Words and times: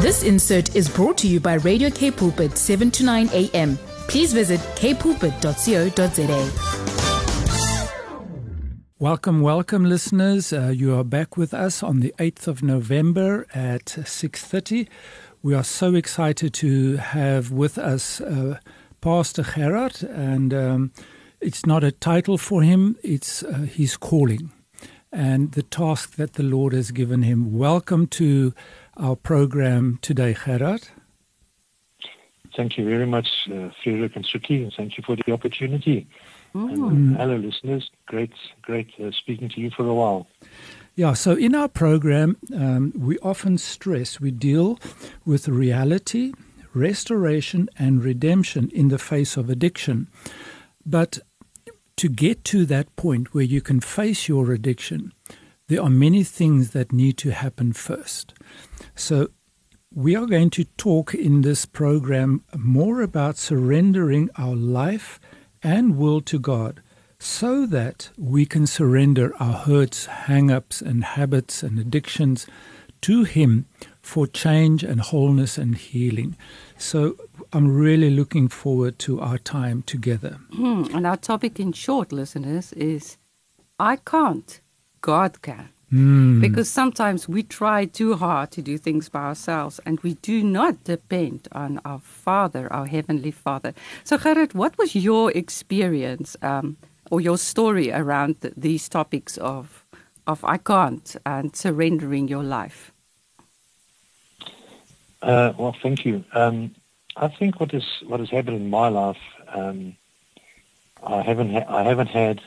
This 0.00 0.22
insert 0.22 0.76
is 0.76 0.88
brought 0.88 1.18
to 1.18 1.26
you 1.26 1.40
by 1.40 1.54
Radio 1.54 1.90
K 1.90 2.12
Pulpit 2.12 2.56
7 2.56 2.88
to 2.92 3.04
9 3.04 3.30
a.m. 3.32 3.76
Please 4.06 4.32
visit 4.32 4.60
kpulpit.co.za. 4.76 6.50
Welcome, 9.00 9.40
welcome, 9.40 9.84
listeners. 9.84 10.52
Uh, 10.52 10.68
you 10.68 10.94
are 10.94 11.02
back 11.02 11.36
with 11.36 11.52
us 11.52 11.82
on 11.82 11.98
the 11.98 12.14
8th 12.20 12.46
of 12.46 12.62
November 12.62 13.44
at 13.52 13.86
6.30. 13.86 14.86
We 15.42 15.52
are 15.56 15.64
so 15.64 15.96
excited 15.96 16.54
to 16.54 16.98
have 16.98 17.50
with 17.50 17.76
us 17.76 18.20
uh, 18.20 18.60
Pastor 19.00 19.42
Gerard, 19.42 20.04
and 20.04 20.54
um, 20.54 20.92
it's 21.40 21.66
not 21.66 21.82
a 21.82 21.90
title 21.90 22.38
for 22.38 22.62
him, 22.62 22.96
it's 23.02 23.42
uh, 23.42 23.66
his 23.68 23.96
calling 23.96 24.52
and 25.10 25.52
the 25.52 25.62
task 25.62 26.16
that 26.16 26.34
the 26.34 26.42
Lord 26.42 26.72
has 26.72 26.90
given 26.90 27.22
him. 27.22 27.56
Welcome 27.56 28.06
to 28.08 28.52
our 28.98 29.16
program 29.16 29.98
today, 30.02 30.34
Gerard. 30.44 30.88
Thank 32.56 32.76
you 32.76 32.84
very 32.84 33.06
much, 33.06 33.28
uh, 33.52 33.68
Friedrich 33.82 34.16
and 34.16 34.24
Suki, 34.24 34.64
and 34.64 34.72
thank 34.72 34.98
you 34.98 35.04
for 35.06 35.16
the 35.16 35.32
opportunity. 35.32 36.06
And, 36.54 37.14
uh, 37.14 37.18
hello, 37.18 37.36
listeners. 37.36 37.90
Great, 38.06 38.32
great 38.62 38.88
uh, 38.98 39.12
speaking 39.12 39.48
to 39.50 39.60
you 39.60 39.70
for 39.70 39.86
a 39.86 39.94
while. 39.94 40.26
Yeah, 40.96 41.12
so 41.12 41.34
in 41.34 41.54
our 41.54 41.68
program, 41.68 42.36
um, 42.52 42.92
we 42.96 43.18
often 43.18 43.58
stress 43.58 44.18
we 44.18 44.32
deal 44.32 44.80
with 45.24 45.46
reality, 45.46 46.32
restoration, 46.74 47.68
and 47.78 48.02
redemption 48.02 48.70
in 48.74 48.88
the 48.88 48.98
face 48.98 49.36
of 49.36 49.48
addiction. 49.48 50.08
But 50.84 51.20
to 51.96 52.08
get 52.08 52.44
to 52.46 52.64
that 52.66 52.96
point 52.96 53.34
where 53.34 53.44
you 53.44 53.60
can 53.60 53.78
face 53.78 54.28
your 54.28 54.50
addiction, 54.50 55.12
there 55.68 55.82
are 55.82 55.90
many 55.90 56.24
things 56.24 56.70
that 56.70 56.92
need 56.92 57.18
to 57.18 57.30
happen 57.30 57.72
first. 57.72 58.34
So, 58.98 59.28
we 59.94 60.16
are 60.16 60.26
going 60.26 60.50
to 60.50 60.64
talk 60.64 61.14
in 61.14 61.42
this 61.42 61.64
program 61.64 62.42
more 62.56 63.00
about 63.00 63.38
surrendering 63.38 64.28
our 64.36 64.56
life 64.56 65.20
and 65.62 65.96
will 65.96 66.20
to 66.22 66.38
God 66.40 66.82
so 67.20 67.64
that 67.66 68.10
we 68.18 68.44
can 68.44 68.66
surrender 68.66 69.32
our 69.40 69.52
hurts, 69.52 70.06
hang 70.06 70.50
ups, 70.50 70.82
and 70.82 71.04
habits 71.04 71.62
and 71.62 71.78
addictions 71.78 72.46
to 73.02 73.22
Him 73.22 73.66
for 74.02 74.26
change 74.26 74.82
and 74.82 75.00
wholeness 75.00 75.58
and 75.58 75.76
healing. 75.76 76.36
So 76.76 77.16
I'm 77.52 77.68
really 77.68 78.10
looking 78.10 78.48
forward 78.48 78.98
to 79.00 79.20
our 79.20 79.38
time 79.38 79.82
together. 79.82 80.38
Hmm, 80.52 80.84
and 80.92 81.06
our 81.06 81.16
topic, 81.16 81.60
in 81.60 81.72
short, 81.72 82.10
listeners, 82.10 82.72
is 82.72 83.16
I 83.78 83.96
can't, 83.96 84.60
God 85.00 85.40
can. 85.40 85.68
Mm. 85.92 86.40
Because 86.40 86.68
sometimes 86.68 87.28
we 87.28 87.42
try 87.42 87.86
too 87.86 88.14
hard 88.16 88.50
to 88.52 88.62
do 88.62 88.76
things 88.76 89.08
by 89.08 89.24
ourselves 89.24 89.80
and 89.86 89.98
we 90.00 90.14
do 90.14 90.42
not 90.42 90.84
depend 90.84 91.48
on 91.52 91.80
our 91.84 91.98
Father, 92.00 92.70
our 92.72 92.86
Heavenly 92.86 93.30
Father. 93.30 93.72
So, 94.04 94.18
Gerrit, 94.18 94.54
what 94.54 94.76
was 94.76 94.94
your 94.94 95.30
experience 95.32 96.36
um, 96.42 96.76
or 97.10 97.22
your 97.22 97.38
story 97.38 97.90
around 97.90 98.42
th- 98.42 98.52
these 98.54 98.86
topics 98.88 99.38
of, 99.38 99.86
of 100.26 100.44
I 100.44 100.58
can't 100.58 101.16
and 101.24 101.56
surrendering 101.56 102.28
your 102.28 102.44
life? 102.44 102.92
Uh, 105.22 105.52
well, 105.58 105.74
thank 105.82 106.04
you. 106.04 106.22
Um, 106.32 106.74
I 107.16 107.28
think 107.28 107.58
what 107.58 107.74
is 107.74 107.84
what 108.06 108.20
has 108.20 108.30
happened 108.30 108.56
in 108.56 108.70
my 108.70 108.88
life, 108.88 109.18
um, 109.48 109.96
I 111.02 111.22
haven't 111.22 111.52
ha- 111.52 111.66
I 111.68 111.82
haven't 111.82 112.08
had 112.08 112.40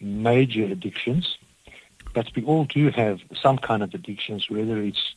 major 0.00 0.64
addictions, 0.64 1.38
but 2.14 2.26
we 2.36 2.42
all 2.44 2.64
do 2.64 2.90
have 2.90 3.20
some 3.34 3.58
kind 3.58 3.82
of 3.82 3.94
addictions, 3.94 4.48
whether 4.50 4.78
it's 4.82 5.14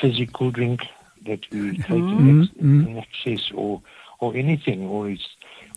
fizzy 0.00 0.28
cool 0.32 0.50
drink 0.50 0.82
that 1.26 1.40
we 1.50 1.76
take 1.78 1.88
in, 1.90 2.40
ex- 2.42 2.52
Mhm. 2.62 2.86
in 2.86 2.98
excess, 2.98 3.50
or 3.52 3.80
or 4.20 4.34
anything, 4.36 4.86
or 4.86 5.10
it's 5.10 5.28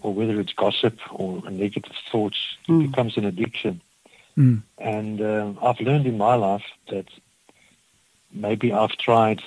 or 0.03 0.13
whether 0.13 0.39
it's 0.39 0.53
gossip 0.53 0.97
or 1.11 1.41
negative 1.49 1.91
thoughts, 2.11 2.37
it 2.67 2.71
Mm. 2.71 2.91
becomes 2.91 3.17
an 3.17 3.25
addiction. 3.25 3.81
Mm. 4.37 4.61
And 4.77 5.21
um, 5.21 5.57
I've 5.61 5.79
learned 5.81 6.05
in 6.05 6.17
my 6.17 6.35
life 6.35 6.63
that 6.91 7.07
maybe 8.31 8.71
I've 8.71 8.95
tried 8.97 9.41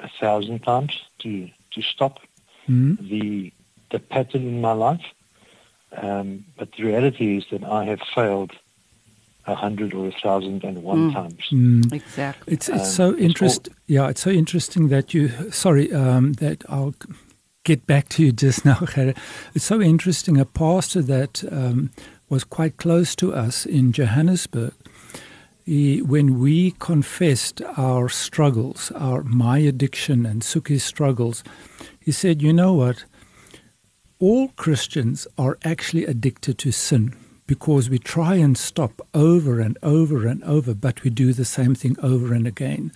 a 0.00 0.08
thousand 0.20 0.60
times 0.60 0.92
to 1.20 1.48
to 1.72 1.82
stop 1.82 2.20
Mm. 2.68 2.98
the 3.08 3.52
the 3.90 3.98
pattern 3.98 4.42
in 4.42 4.60
my 4.60 4.72
life, 4.72 5.06
um, 6.02 6.44
but 6.58 6.70
the 6.72 6.84
reality 6.84 7.38
is 7.38 7.44
that 7.50 7.64
I 7.64 7.84
have 7.86 8.00
failed 8.14 8.52
a 9.48 9.54
hundred 9.54 9.94
or 9.94 10.08
a 10.08 10.12
thousand 10.22 10.62
and 10.64 10.82
one 10.82 11.10
Mm. 11.10 11.12
times. 11.14 11.42
Mm. 11.50 11.92
Exactly. 11.92 12.52
It's 12.54 12.68
it's 12.68 12.80
Um, 12.80 12.84
so 12.98 13.10
it's 13.12 13.20
interest. 13.22 13.68
Yeah, 13.86 14.08
it's 14.10 14.20
so 14.22 14.30
interesting 14.30 14.88
that 14.88 15.12
you. 15.14 15.30
Sorry, 15.50 15.92
um, 15.92 16.34
that 16.34 16.64
I'll 16.68 16.94
get 17.64 17.86
back 17.86 18.08
to 18.10 18.22
you 18.24 18.32
just 18.32 18.64
now. 18.70 18.78
It's 19.54 19.64
so 19.64 19.80
interesting. 19.80 20.38
A 20.38 20.44
pastor 20.44 21.02
that 21.02 21.42
um, 21.50 21.90
was 22.28 22.44
quite 22.44 22.76
close 22.76 23.16
to 23.16 23.34
us 23.34 23.66
in 23.66 23.92
Johannesburg. 23.92 24.72
He, 25.64 26.00
when 26.00 26.38
we 26.38 26.70
confessed 26.78 27.60
our 27.76 28.08
struggles, 28.08 28.90
our 28.94 29.22
my 29.22 29.58
addiction 29.58 30.26
and 30.26 30.42
Suki's 30.42 30.82
struggles, 30.84 31.44
he 32.00 32.12
said, 32.12 32.42
"You 32.42 32.52
know 32.52 32.72
what? 32.74 33.04
All 34.20 34.48
Christians 34.56 35.26
are 35.36 35.56
actually 35.64 36.06
addicted 36.06 36.56
to 36.58 36.72
sin." 36.72 37.12
Because 37.48 37.88
we 37.90 37.98
try 37.98 38.34
and 38.36 38.56
stop 38.58 39.00
over 39.14 39.58
and 39.58 39.76
over 39.82 40.26
and 40.28 40.44
over, 40.44 40.74
but 40.74 41.02
we 41.02 41.08
do 41.10 41.32
the 41.32 41.46
same 41.46 41.74
thing 41.74 41.96
over 42.02 42.34
and 42.34 42.46
again. 42.46 42.92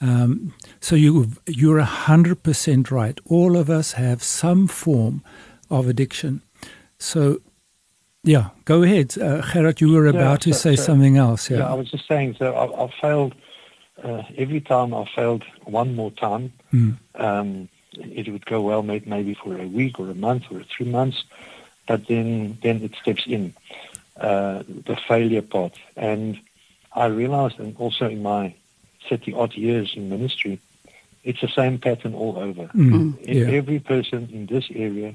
Um, 0.00 0.52
so 0.78 0.94
you 0.94 1.32
you're 1.46 1.78
a 1.78 1.84
hundred 2.08 2.42
percent 2.42 2.90
right. 2.90 3.18
All 3.26 3.56
of 3.56 3.70
us 3.70 3.92
have 3.92 4.22
some 4.22 4.68
form 4.68 5.22
of 5.70 5.88
addiction. 5.88 6.42
So, 6.98 7.40
yeah, 8.22 8.50
go 8.66 8.82
ahead, 8.82 9.16
uh, 9.18 9.40
Gerard. 9.52 9.80
You 9.80 9.90
were 9.92 10.04
Yeah, 10.04 10.20
about 10.20 10.42
to 10.42 10.52
say 10.52 10.76
so- 10.76 10.82
something 10.82 11.16
else. 11.16 11.48
Yeah, 11.50 11.66
I 11.72 11.74
was 11.74 11.90
just 11.90 12.06
saying. 12.06 12.36
So 12.38 12.52
I, 12.52 12.84
I 12.84 12.90
failed 13.00 13.34
uh, 14.04 14.22
every 14.36 14.60
time. 14.60 14.92
I 14.92 15.04
failed 15.16 15.44
one 15.64 15.94
more 15.94 16.10
time. 16.10 16.52
Mm. 16.74 16.98
Um, 17.14 17.68
it 17.94 18.28
would 18.28 18.44
go 18.44 18.60
well, 18.60 18.82
maybe 18.82 19.34
for 19.34 19.56
a 19.56 19.66
week 19.66 19.98
or 19.98 20.10
a 20.10 20.14
month 20.14 20.44
or 20.50 20.62
three 20.64 20.90
months, 20.90 21.24
but 21.86 22.06
then 22.06 22.58
then 22.62 22.82
it 22.82 22.94
steps 23.00 23.24
in 23.26 23.54
uh, 24.20 24.62
the 24.66 24.96
failure 25.08 25.42
part. 25.42 25.74
And 25.96 26.38
I 26.94 27.06
realized, 27.06 27.58
and 27.58 27.74
also 27.78 28.08
in 28.08 28.22
my 28.22 28.54
30 29.08 29.32
odd 29.34 29.54
years 29.54 29.92
in 29.96 30.08
ministry, 30.10 30.60
it's 31.24 31.40
the 31.40 31.48
same 31.48 31.78
pattern 31.78 32.14
all 32.14 32.38
over. 32.38 32.66
Mm. 32.74 33.18
In 33.20 33.36
Yeah. 33.38 33.56
Every 33.56 33.78
person 33.78 34.28
in 34.32 34.46
this 34.46 34.66
area, 34.74 35.14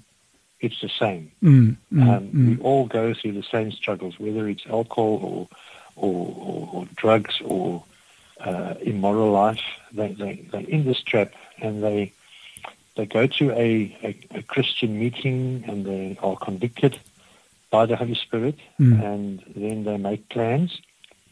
it's 0.59 0.79
the 0.81 0.89
same. 0.89 1.31
Mm. 1.44 1.77
Mm. 1.94 2.09
Um, 2.09 2.23
we 2.47 2.56
Mm. 2.56 2.63
all 2.63 2.85
go 2.88 3.13
through 3.13 3.33
the 3.33 3.44
same 3.44 3.72
struggles, 3.72 4.19
whether 4.19 4.47
it's 4.50 4.66
alcohol 4.67 5.19
or 5.23 5.47
or, 5.95 6.35
or, 6.38 6.69
or 6.73 6.88
drugs 6.95 7.41
or 7.44 7.83
uh, 8.39 8.75
immoral 8.81 9.31
life. 9.31 9.61
They, 9.91 10.13
they 10.13 10.45
they're 10.51 10.61
in 10.61 10.85
this 10.85 11.01
trap, 11.01 11.33
and 11.59 11.83
they 11.83 12.11
they 12.97 13.05
go 13.05 13.25
to 13.39 13.51
a, 13.51 13.95
a, 14.03 14.17
a 14.39 14.41
Christian 14.43 14.99
meeting, 14.99 15.63
and 15.67 15.85
they 15.85 16.17
are 16.21 16.35
convicted 16.35 16.99
by 17.69 17.85
the 17.85 17.95
Holy 17.95 18.15
Spirit, 18.15 18.55
Mm. 18.79 19.03
and 19.11 19.43
then 19.55 19.83
they 19.85 19.97
make 19.97 20.27
plans, 20.29 20.71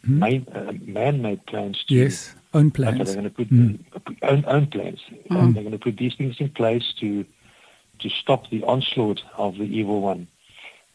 Mm. 0.07 0.17
made, 0.19 0.45
uh, 0.55 0.71
man-made 0.85 1.45
plans. 1.47 1.83
To, 1.85 1.93
Yes, 1.95 2.35
own 2.53 2.69
plans. 2.71 2.95
Okay, 2.95 3.03
plans. 3.03 3.07
they're 3.13 3.21
going 3.21 3.33
to 3.33 3.35
put, 3.35 3.49
Mm. 3.49 3.79
put 4.05 4.17
own, 4.31 4.43
own 4.55 4.65
plans. 4.67 4.99
Mm. 5.29 5.39
And 5.39 5.47
they're 5.55 5.63
going 5.63 5.79
to 5.79 5.85
put 5.87 5.97
these 5.97 6.15
things 6.15 6.35
in 6.39 6.49
place 6.49 6.93
to 7.01 7.25
to 7.99 8.09
stop 8.09 8.49
the 8.49 8.61
onslaught 8.63 9.21
of 9.37 9.57
the 9.57 9.63
evil 9.79 10.01
one. 10.01 10.27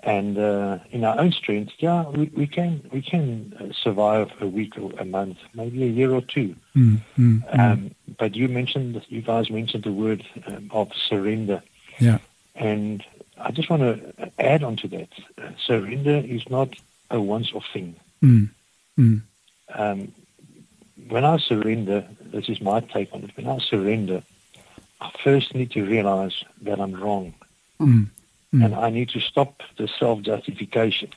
And 0.03 0.39
uh, 0.39 0.79
in 0.91 1.05
our 1.05 1.19
own 1.21 1.33
strength, 1.33 1.73
yeah, 1.79 2.09
we, 2.09 2.31
we 2.35 2.47
can 2.47 2.83
we 2.91 3.03
can 3.03 3.55
uh, 3.61 3.73
survive 3.75 4.31
a 4.41 4.47
week 4.47 4.79
or 4.79 4.93
a 4.99 5.05
month, 5.05 5.37
maybe 5.53 5.83
a 5.83 5.87
year 5.89 6.11
or 6.11 6.23
two. 6.23 6.57
Mm. 6.75 7.01
Mm. 7.19 7.45
Mm. 7.45 7.59
Um, 7.59 7.95
but 8.19 8.35
you 8.35 8.49
mentioned, 8.49 9.05
you 9.09 9.21
guys 9.21 9.51
mentioned 9.51 9.85
the 9.85 9.93
word 9.93 10.25
um, 10.47 10.71
of 10.73 10.91
surrender, 10.95 11.63
yeah. 11.99 12.19
and 12.55 13.05
I 13.39 13.51
just 13.51 13.69
want 13.69 13.83
to 13.83 14.33
add 14.39 14.63
on 14.63 14.77
to 14.77 14.89
that. 14.89 15.09
Uh, 15.37 15.51
surrender 15.63 16.17
is 16.17 16.49
not 16.49 16.75
a 17.11 17.21
once-off 17.21 17.67
thing. 17.73 17.95
Mm. 18.23 18.49
Mm. 18.99 19.23
um, 19.75 20.13
when 21.09 21.25
I 21.25 21.39
surrender, 21.39 22.07
this 22.23 22.49
is 22.49 22.61
my 22.61 22.81
take 22.81 23.13
on 23.13 23.25
it. 23.25 23.37
When 23.37 23.49
I 23.49 23.59
surrender, 23.59 24.23
I 25.01 25.11
first 25.23 25.55
need 25.55 25.71
to 25.73 25.85
realize 25.85 26.45
that 26.63 26.81
I'm 26.81 26.95
wrong, 26.95 27.35
Mm. 27.81 28.09
Mm. 28.55 28.65
and 28.65 28.75
I 28.75 28.91
need 28.91 29.09
to 29.11 29.21
stop 29.21 29.63
the 29.77 29.87
self-justification. 29.87 31.11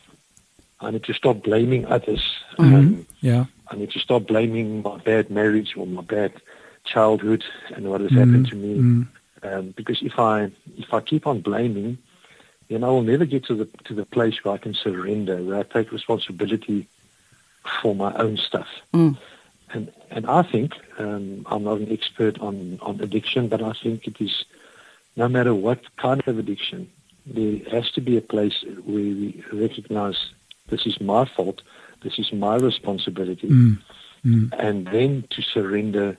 I 0.82 0.92
need 0.92 1.04
to 1.06 1.14
stop 1.14 1.42
blaming 1.42 1.86
others. 1.88 2.22
Mhm. 2.60 2.74
Um, 2.76 3.06
Yeah. 3.22 3.46
I 3.72 3.76
need 3.76 3.90
to 3.92 4.00
stop 4.00 4.28
blaming 4.28 4.84
my 4.84 4.98
bad 4.98 5.32
marriage 5.32 5.76
or 5.76 5.88
my 5.88 6.04
bad 6.04 6.32
childhood 6.84 7.44
and 7.74 7.90
what 7.90 8.02
has 8.02 8.12
Mm. 8.12 8.18
happened 8.20 8.48
to 8.50 8.56
me. 8.56 8.74
Mm. 8.78 9.08
Um, 9.42 9.74
because 9.76 10.02
if 10.04 10.20
I 10.20 10.52
if 10.78 10.94
I 10.94 11.00
keep 11.02 11.26
on 11.26 11.42
blaming, 11.42 11.98
then 12.70 12.84
I 12.84 12.88
will 12.88 13.02
never 13.02 13.26
get 13.26 13.44
to 13.46 13.56
the 13.56 13.68
to 13.86 13.94
the 13.96 14.06
place 14.06 14.44
where 14.44 14.54
I 14.54 14.58
can 14.60 14.74
surrender, 14.76 15.38
where 15.42 15.60
I 15.60 15.64
take 15.64 15.92
responsibility 15.92 16.86
for 17.82 17.96
my 17.96 18.14
own 18.24 18.38
stuff. 18.38 18.68
Mm. 18.94 19.18
And 19.74 19.92
and 20.12 20.28
I 20.28 20.44
think 20.44 20.74
um, 21.00 21.46
I'm 21.52 21.64
not 21.64 21.80
an 21.80 21.92
expert 21.92 22.40
on, 22.40 22.78
on 22.82 23.02
addiction, 23.02 23.48
but 23.48 23.62
I 23.64 23.74
think 23.74 24.08
it 24.08 24.22
is 24.22 24.46
no 25.16 25.28
matter 25.28 25.54
what 25.56 25.80
kind 25.98 26.22
of 26.28 26.38
addiction, 26.38 26.90
there 27.26 27.60
has 27.72 27.90
to 27.92 28.02
be 28.02 28.18
a 28.18 28.22
place 28.22 28.64
where 28.86 28.96
we 28.96 29.44
recognize 29.52 30.32
this 30.70 30.86
is 30.86 31.00
my 31.02 31.26
fault, 31.26 31.62
this 32.04 32.20
is 32.20 32.32
my 32.34 32.56
responsibility, 32.58 33.48
Mm. 33.48 33.78
Mm. 34.26 34.54
and 34.58 34.88
then 34.88 35.24
to 35.32 35.42
surrender 35.42 36.18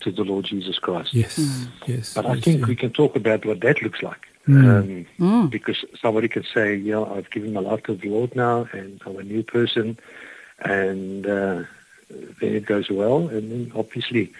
to 0.00 0.10
the 0.10 0.24
Lord 0.24 0.44
Jesus 0.44 0.78
Christ. 0.78 1.14
Yes. 1.14 1.38
Yes. 1.86 2.14
But 2.14 2.26
I 2.26 2.34
yes, 2.34 2.44
think 2.44 2.60
yeah. 2.60 2.66
we 2.66 2.76
can 2.76 2.90
talk 2.90 3.16
about 3.16 3.44
what 3.46 3.60
that 3.60 3.80
looks 3.82 4.02
like. 4.02 4.26
Mm. 4.46 5.06
Um, 5.20 5.48
Because 5.48 5.84
somebody 6.00 6.28
can 6.28 6.44
say, 6.54 6.76
you 6.76 6.92
know, 6.92 7.06
I've 7.14 7.30
given 7.30 7.52
my 7.52 7.60
life 7.60 7.82
to 7.84 7.94
the 7.94 8.08
Lord 8.10 8.36
now 8.36 8.68
and 8.72 9.00
I'm 9.04 9.16
a 9.16 9.22
new 9.22 9.42
person 9.42 9.98
and 10.60 11.26
uh, 11.26 11.64
then 12.40 12.54
it 12.54 12.66
goes 12.66 12.88
well. 12.90 13.28
And 13.28 13.50
then 13.50 13.72
obviously, 13.74 14.32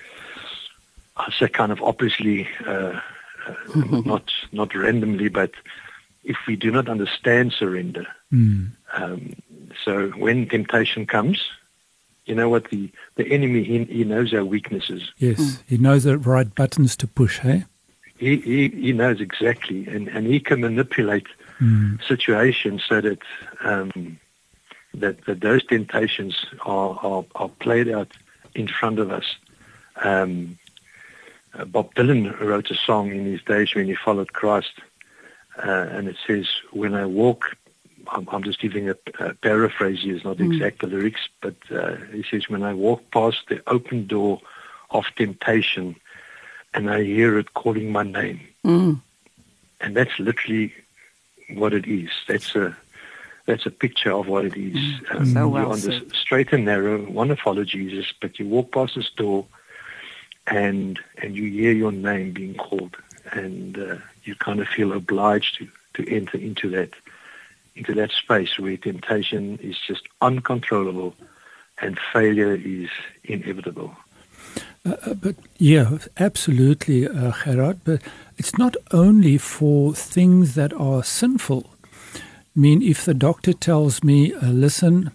I 1.16 1.32
say 1.32 1.48
kind 1.48 1.72
of 1.72 1.82
obviously, 1.82 2.46
uh, 2.66 3.00
uh, 3.48 3.54
not, 4.04 4.30
not 4.52 4.74
randomly, 4.74 5.28
but 5.28 5.50
if 6.32 6.36
we 6.46 6.54
do 6.56 6.70
not 6.70 6.88
understand 6.88 7.52
surrender, 7.52 8.06
Mm. 8.32 8.72
um, 8.94 9.20
so 9.84 10.08
when 10.24 10.48
temptation 10.48 11.06
comes, 11.06 11.38
you 12.26 12.34
know 12.34 12.48
what 12.48 12.64
the, 12.70 12.90
the 13.14 13.24
enemy, 13.32 13.62
he, 13.62 13.84
he 13.84 14.02
knows 14.04 14.34
our 14.34 14.44
weaknesses. 14.44 15.02
Yes. 15.18 15.62
He 15.68 15.76
knows 15.78 16.02
the 16.04 16.18
right 16.18 16.52
buttons 16.52 16.96
to 16.96 17.06
push, 17.06 17.38
hey? 17.38 17.64
He, 18.18 18.38
he, 18.38 18.68
he 18.68 18.92
knows 18.92 19.20
exactly, 19.20 19.86
and, 19.86 20.08
and 20.08 20.26
he 20.26 20.40
can 20.40 20.60
manipulate 20.60 21.26
Mm. 21.58 22.02
situations 22.06 22.82
so 22.86 23.00
that 23.00 23.18
um, 23.64 24.18
that, 24.92 25.24
that 25.24 25.40
those 25.40 25.64
temptations 25.64 26.34
are, 26.66 26.98
are, 27.02 27.24
are 27.34 27.48
played 27.48 27.88
out 27.88 28.12
in 28.54 28.68
front 28.68 28.98
of 28.98 29.10
us. 29.10 29.24
Um, 30.04 30.58
Bob 31.68 31.94
Dylan 31.94 32.38
wrote 32.40 32.70
a 32.70 32.74
song 32.74 33.10
in 33.10 33.24
his 33.24 33.40
days 33.42 33.74
when 33.74 33.86
he 33.86 33.94
followed 33.94 34.34
Christ, 34.34 34.74
uh, 35.64 35.86
and 35.90 36.08
it 36.08 36.16
says, 36.26 36.46
"When 36.72 36.94
I 36.94 37.06
walk." 37.06 37.56
I'm, 38.08 38.28
I'm 38.30 38.44
just 38.44 38.60
giving 38.60 38.88
a, 38.88 38.96
a 39.18 39.34
paraphrase 39.34 40.02
here, 40.02 40.14
it's 40.14 40.24
not 40.24 40.38
exact 40.40 40.80
the 40.80 40.86
lyrics, 40.86 41.28
but 41.40 41.56
uh, 41.72 41.96
he 42.12 42.22
says, 42.22 42.48
"When 42.48 42.62
I 42.62 42.72
walk 42.72 43.10
past 43.10 43.38
the 43.48 43.60
open 43.66 44.06
door 44.06 44.40
of 44.90 45.06
temptation, 45.16 45.96
and 46.72 46.88
I 46.88 47.02
hear 47.02 47.36
it 47.38 47.54
calling 47.54 47.90
my 47.90 48.04
name." 48.04 48.40
Mm. 48.64 49.00
and 49.80 49.96
that's 49.96 50.18
literally 50.18 50.72
what 51.54 51.72
it 51.72 51.86
is. 51.86 52.10
That's 52.26 52.54
a 52.56 52.76
that's 53.46 53.64
a 53.66 53.70
picture 53.70 54.12
of 54.12 54.26
what 54.26 54.44
it 54.44 54.56
is. 54.56 54.76
Um, 55.10 55.26
so 55.26 55.56
you're 55.56 55.66
on 55.66 55.80
the 55.80 56.04
straight 56.12 56.52
and 56.52 56.64
narrow, 56.64 57.08
want 57.08 57.30
to 57.30 57.36
follow 57.36 57.62
Jesus, 57.62 58.12
but 58.20 58.38
you 58.40 58.46
walk 58.48 58.72
past 58.72 58.96
this 58.96 59.10
door, 59.10 59.46
and 60.48 60.98
and 61.22 61.36
you 61.36 61.50
hear 61.50 61.72
your 61.72 61.92
name 61.92 62.32
being 62.32 62.54
called, 62.54 62.96
and 63.32 63.78
uh, 63.78 63.96
you 64.26 64.34
kind 64.34 64.60
of 64.60 64.68
feel 64.68 64.92
obliged 64.92 65.56
to 65.58 65.68
to 65.94 66.14
enter 66.14 66.38
into 66.38 66.68
that 66.70 66.90
into 67.74 67.94
that 67.94 68.10
space 68.10 68.58
where 68.58 68.76
temptation 68.76 69.58
is 69.62 69.76
just 69.78 70.02
uncontrollable, 70.20 71.14
and 71.82 71.98
failure 72.12 72.54
is 72.54 72.88
inevitable. 73.24 73.94
Uh, 74.84 75.14
but 75.14 75.34
yeah, 75.58 75.98
absolutely, 76.18 77.06
uh, 77.08 77.32
Gerard. 77.44 77.80
But 77.84 78.00
it's 78.38 78.56
not 78.56 78.76
only 78.92 79.36
for 79.38 79.94
things 79.94 80.54
that 80.54 80.72
are 80.72 81.02
sinful. 81.04 81.70
I 82.14 82.20
mean, 82.58 82.82
if 82.82 83.04
the 83.04 83.14
doctor 83.14 83.52
tells 83.52 84.02
me, 84.02 84.32
uh, 84.32 84.48
listen, 84.48 85.10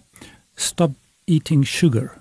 stop 0.56 0.92
eating 1.26 1.62
sugar 1.64 2.18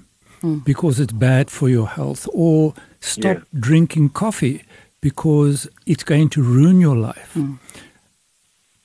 because 0.63 0.99
it's 0.99 1.13
bad 1.13 1.51
for 1.51 1.69
your 1.69 1.87
health, 1.87 2.27
or 2.33 2.73
stop 2.99 3.37
Yeah. 3.37 3.59
drinking 3.59 4.09
coffee 4.09 4.63
because 5.01 5.67
it's 5.85 6.03
going 6.03 6.29
to 6.29 6.41
ruin 6.41 6.79
your 6.79 6.95
life. 6.95 7.31
Hmm. 7.33 7.55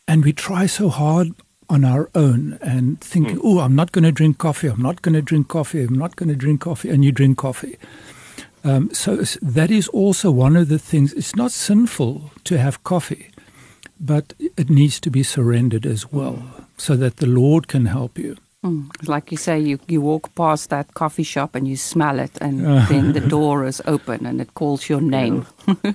And 0.09 0.25
we 0.25 0.33
try 0.33 0.67
so 0.67 0.89
hard 0.89 1.33
on 1.69 1.85
our 1.85 2.09
own 2.15 2.59
and 2.63 3.01
thinking, 3.01 3.41
oh, 3.43 3.59
I'm 3.59 3.75
not 3.75 3.93
going 3.93 4.05
to 4.05 4.13
drink 4.13 4.39
coffee, 4.39 4.69
I'm 4.69 4.83
not 4.83 5.03
going 5.03 5.15
to 5.15 5.23
drink 5.23 5.49
coffee, 5.49 5.83
I'm 5.83 5.99
not 5.99 6.17
going 6.17 6.29
to 6.29 6.37
drink 6.37 6.61
coffee, 6.61 6.91
and 6.91 7.05
you 7.05 7.13
drink 7.13 7.39
coffee. 7.39 7.77
Um, 8.65 8.93
so 8.93 9.17
that 9.43 9.71
is 9.71 9.89
also 9.89 10.31
one 10.31 10.57
of 10.57 10.69
the 10.69 10.79
things. 10.79 11.13
It's 11.13 11.37
not 11.37 11.53
sinful 11.53 12.31
to 12.45 12.59
have 12.59 12.83
coffee, 12.85 13.31
but 14.01 14.33
it 14.57 14.71
needs 14.71 15.01
to 15.01 15.11
be 15.11 15.23
surrendered 15.23 15.87
as 15.87 16.13
well, 16.13 16.35
hmm. 16.35 16.63
so 16.77 16.97
that 16.97 17.17
the 17.17 17.27
Lord 17.27 17.69
can 17.69 17.87
help 17.87 18.19
you. 18.19 18.37
Mm. 18.67 19.09
Like 19.09 19.31
you 19.31 19.37
say, 19.39 19.59
you, 19.61 19.79
you 19.89 20.01
walk 20.01 20.35
past 20.35 20.71
that 20.71 20.95
coffee 20.95 21.23
shop 21.23 21.55
and 21.55 21.69
you 21.69 21.77
smell 21.77 22.19
it, 22.19 22.33
and 22.41 22.65
then 22.89 23.13
the 23.13 23.21
door 23.21 23.65
is 23.65 23.81
open 23.87 24.27
and 24.27 24.41
it 24.41 24.55
calls 24.55 24.89
your 24.89 25.01
name. 25.01 25.47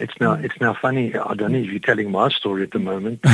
It's 0.00 0.14
now 0.20 0.34
it's 0.34 0.54
now 0.60 0.74
funny. 0.80 1.12
I 1.16 1.34
don't 1.34 1.50
know 1.50 1.58
if 1.58 1.70
you're 1.72 1.80
telling 1.80 2.12
my 2.12 2.28
story 2.28 2.62
at 2.62 2.70
the 2.70 2.78
moment. 2.78 3.18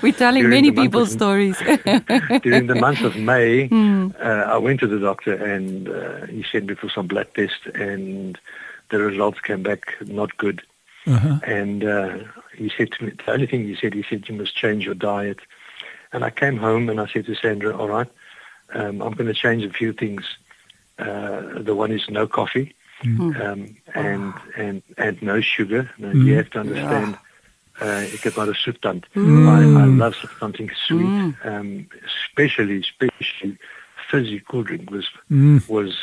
We're 0.00 0.12
telling 0.12 0.42
During 0.44 0.50
many 0.50 0.70
people's 0.70 1.08
of- 1.08 1.14
stories. 1.18 1.58
During 1.58 2.68
the 2.68 2.76
month 2.78 3.00
of 3.00 3.16
May, 3.16 3.68
uh, 3.68 4.10
I 4.22 4.58
went 4.58 4.78
to 4.80 4.86
the 4.86 5.00
doctor 5.00 5.34
and 5.34 5.88
uh, 5.88 6.26
he 6.26 6.44
sent 6.52 6.66
me 6.66 6.76
for 6.76 6.88
some 6.88 7.08
blood 7.08 7.34
tests, 7.34 7.66
and 7.74 8.38
the 8.90 9.00
results 9.00 9.40
came 9.40 9.64
back 9.64 9.96
not 10.06 10.36
good. 10.36 10.62
Uh-huh. 11.06 11.40
And 11.44 11.82
uh, 11.82 12.18
he 12.56 12.70
said 12.76 12.92
to 12.92 13.06
me, 13.06 13.12
the 13.26 13.32
only 13.32 13.48
thing 13.48 13.66
he 13.66 13.74
said, 13.74 13.94
he 13.94 14.04
said, 14.08 14.28
you 14.28 14.36
must 14.36 14.54
change 14.54 14.84
your 14.84 14.94
diet. 14.94 15.40
And 16.12 16.24
I 16.24 16.30
came 16.30 16.56
home 16.56 16.88
and 16.90 17.00
I 17.00 17.06
said 17.06 17.26
to 17.26 17.34
Sandra, 17.34 17.76
all 17.76 17.88
right, 17.88 18.08
um, 18.74 19.00
I'm 19.02 19.12
going 19.12 19.26
to 19.26 19.34
change 19.34 19.64
a 19.64 19.70
few 19.70 19.92
things. 19.92 20.24
Uh, 20.98 21.62
the 21.62 21.74
one 21.74 21.92
is 21.92 22.08
no 22.10 22.26
coffee 22.26 22.74
um, 23.40 23.76
and, 23.94 24.34
and, 24.56 24.82
and 24.98 25.22
no 25.22 25.40
sugar. 25.40 25.90
Now, 25.98 26.10
You 26.12 26.34
have 26.36 26.50
to 26.50 26.58
understand, 26.60 27.16
uh, 27.82 28.12
ik 28.12 28.22
heb 28.22 28.34
maar 28.36 28.48
een 28.48 28.54
zoettand. 28.54 29.06
I, 29.14 29.18
I 29.18 29.86
love 29.96 30.28
something 30.38 30.70
sweet, 30.74 31.34
um, 31.44 31.88
especially, 32.04 32.78
especially 32.78 33.56
fizzy 34.08 34.40
cool 34.40 34.62
drink 34.64 34.90
was, 34.90 35.10
was 35.68 35.96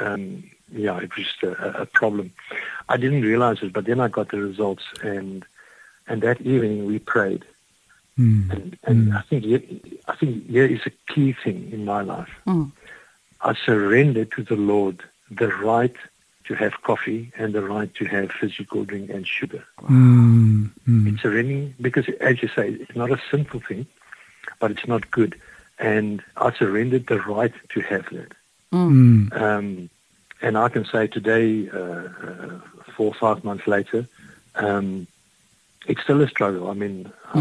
um, 0.00 0.42
yeah, 0.72 0.96
it 1.02 1.14
was 1.16 1.24
just 1.26 1.42
a, 1.42 1.80
a 1.82 1.86
problem. 1.86 2.32
I 2.88 2.96
didn't 2.96 3.22
realize 3.22 3.62
it, 3.66 3.72
but 3.72 3.84
then 3.84 4.00
I 4.00 4.08
got 4.08 4.28
the 4.28 4.38
results, 4.38 4.84
and 5.02 5.44
and 6.06 6.22
that 6.22 6.40
evening 6.40 6.86
we 6.86 6.98
prayed, 6.98 7.44
Mm. 8.18 8.50
and 8.52 8.78
and 8.84 9.14
I 9.14 9.22
think 9.22 9.44
I 10.08 10.14
think 10.16 10.48
here 10.48 10.66
is 10.66 10.80
a 10.86 10.90
key 11.12 11.32
thing 11.32 11.70
in 11.72 11.84
my 11.84 12.02
life. 12.02 12.28
Mm. 12.46 12.70
I 13.42 13.54
surrendered 13.54 14.30
to 14.32 14.42
the 14.42 14.56
Lord 14.56 15.02
the 15.30 15.48
right 15.48 15.94
to 16.44 16.54
have 16.54 16.82
coffee 16.82 17.32
and 17.38 17.52
the 17.54 17.62
right 17.62 17.94
to 17.94 18.04
have 18.06 18.32
fizzy 18.32 18.66
cool 18.68 18.84
drink 18.84 19.08
and 19.10 19.26
sugar. 19.26 19.64
Mm, 19.82 20.70
mm, 20.88 21.06
It's 21.12 21.22
surrendering 21.22 21.74
because, 21.80 22.06
as 22.20 22.42
you 22.42 22.48
say, 22.48 22.70
it's 22.70 22.96
not 22.96 23.10
a 23.12 23.20
sinful 23.30 23.60
thing, 23.60 23.86
but 24.58 24.70
it's 24.72 24.86
not 24.88 25.10
good, 25.12 25.36
and 25.78 26.22
I 26.36 26.52
surrendered 26.52 27.06
the 27.06 27.20
right 27.20 27.52
to 27.70 27.80
have 27.82 28.06
that. 28.10 28.32
mm, 28.72 29.32
Um, 29.40 29.88
and 30.42 30.58
I 30.58 30.68
can 30.68 30.84
say 30.84 31.06
today, 31.06 31.68
uh, 31.70 31.78
uh, 31.78 32.60
four 32.96 33.08
or 33.08 33.14
five 33.14 33.44
months 33.44 33.66
later, 33.66 34.06
um, 34.56 35.06
it's 35.86 36.02
still 36.02 36.20
a 36.20 36.28
struggle. 36.28 36.68
I 36.68 36.74
mean, 36.74 37.10
I, 37.32 37.38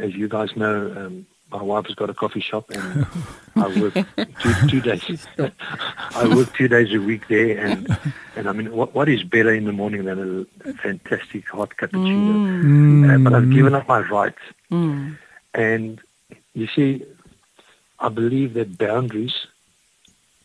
as 0.00 0.14
you 0.14 0.28
guys 0.28 0.56
know, 0.56 0.92
um, 0.96 1.26
my 1.52 1.62
wife 1.62 1.86
has 1.86 1.94
got 1.96 2.08
a 2.10 2.14
coffee 2.14 2.40
shop, 2.40 2.70
and 2.70 3.06
I 3.56 3.80
work 3.80 3.94
two, 4.42 4.68
two 4.68 4.80
days. 4.80 5.26
I 6.14 6.32
work 6.34 6.52
two 6.54 6.68
days 6.68 6.92
a 6.94 6.98
week 7.00 7.26
there, 7.28 7.58
and 7.66 7.98
and 8.36 8.48
I 8.48 8.52
mean, 8.52 8.70
what 8.72 8.94
what 8.94 9.08
is 9.08 9.22
better 9.24 9.52
in 9.52 9.64
the 9.64 9.72
morning 9.72 10.04
than 10.04 10.46
a 10.64 10.72
fantastic 10.74 11.48
hot 11.48 11.70
cappuccino? 11.76 12.34
mm, 12.64 13.14
Uh, 13.14 13.18
but 13.24 13.34
I've 13.34 13.50
given 13.50 13.74
up 13.74 13.86
my 13.88 14.00
rights, 14.00 14.38
Mm. 14.70 15.18
And 15.54 16.00
you 16.54 16.68
see, 16.68 17.04
I 17.98 18.08
believe 18.08 18.54
that 18.54 18.78
boundaries, 18.78 19.34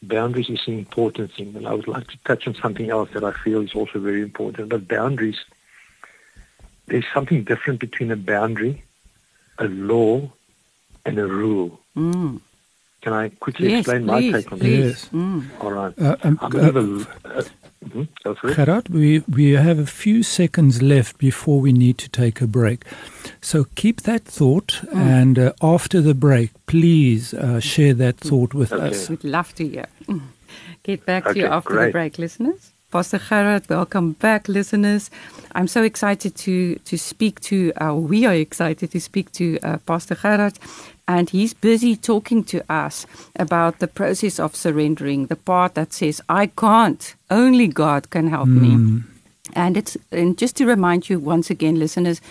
boundaries 0.01 0.49
is 0.49 0.61
an 0.67 0.79
important 0.79 1.31
thing. 1.33 1.55
And 1.55 1.67
I 1.67 1.73
would 1.73 1.87
like 1.87 2.07
to 2.07 2.17
touch 2.25 2.47
on 2.47 2.55
something 2.55 2.89
else 2.89 3.09
that 3.13 3.23
I 3.23 3.31
feel 3.43 3.61
is 3.61 3.75
also 3.75 3.99
very 3.99 4.23
important. 4.23 4.69
But 4.69 4.87
boundaries, 4.87 5.37
there's 6.87 7.05
something 7.13 7.43
different 7.43 7.79
between 7.79 8.09
a 8.11 8.15
boundary, 8.15 8.83
a 9.57 9.65
law, 9.65 10.29
and 11.05 11.19
a 11.19 11.27
rule. 11.27 11.79
Mm. 11.95 12.41
Can 13.01 13.13
I 13.13 13.29
quickly 13.29 13.69
Yes, 13.69 13.81
explain 13.81 14.05
my 14.07 14.21
take 14.31 14.51
on 14.51 14.59
this? 14.59 14.69
Yes. 14.69 15.09
Mm. 15.13 15.45
All 15.61 15.71
right. 15.71 15.93
Uh, 15.99 16.15
um, 16.23 16.39
I 16.41 16.45
uh, 16.45 16.49
believe 16.49 16.75
a, 16.75 17.29
uh, 17.29 17.43
mhm, 17.85 18.07
go 18.23 18.33
for 18.33 18.49
it. 18.49 18.55
Gerard, 18.55 18.89
we, 18.89 19.19
we 19.29 19.51
have 19.51 19.77
a 19.77 19.85
few 19.85 20.23
seconds 20.23 20.81
left 20.81 21.19
before 21.19 21.59
we 21.61 21.71
need 21.71 21.99
to 21.99 22.09
take 22.09 22.41
a 22.41 22.47
break. 22.47 22.83
So 23.41 23.65
keep 23.75 24.01
that 24.01 24.23
thought, 24.23 24.81
and 24.91 25.37
uh, 25.37 25.53
after 25.61 26.01
the 26.01 26.15
break, 26.15 26.49
please 26.65 27.33
uh, 27.35 27.59
share 27.59 27.93
that 27.93 28.17
thought 28.17 28.55
with 28.55 28.73
Okay. 28.73 28.87
us. 28.89 29.07
We'd 29.09 29.23
love 29.23 29.53
to 29.55 29.67
hear. 29.67 29.85
Mm. 30.07 30.21
Get 30.83 31.05
back 31.05 31.25
to 31.25 31.37
you 31.37 31.45
after 31.45 31.85
the 31.85 31.91
break, 31.91 32.17
listeners. 32.17 32.71
Pastor 32.91 33.17
Gerard, 33.19 33.67
welcome 33.69 34.13
back, 34.13 34.47
listeners. 34.47 35.09
I'm 35.53 35.67
so 35.67 35.83
excited 35.83 36.35
to 36.35 36.75
to 36.75 36.97
speak 36.97 37.39
to. 37.41 37.73
Uh, 37.81 37.93
we 37.95 38.25
are 38.25 38.33
excited 38.33 38.91
to 38.91 38.99
speak 39.01 39.31
to 39.33 39.57
uh, 39.63 39.77
Pastor 39.85 40.15
Gerard, 40.15 40.57
and 41.07 41.29
he's 41.29 41.53
busy 41.53 41.95
talking 41.97 42.43
to 42.45 42.61
us 42.71 43.05
about 43.37 43.79
the 43.79 43.87
process 43.87 44.39
of 44.39 44.55
surrendering, 44.55 45.27
the 45.27 45.35
part 45.35 45.73
that 45.73 45.93
says, 45.93 46.21
"I 46.29 46.47
can't. 46.47 47.15
Only 47.29 47.67
God 47.67 48.09
can 48.11 48.29
help 48.29 48.47
me." 48.47 49.01
And 49.55 49.77
it's 49.77 49.97
and 50.11 50.37
just 50.37 50.55
to 50.57 50.65
remind 50.65 51.09
you 51.09 51.19
once 51.19 51.49
again, 51.49 51.77
listeners, 51.79 52.21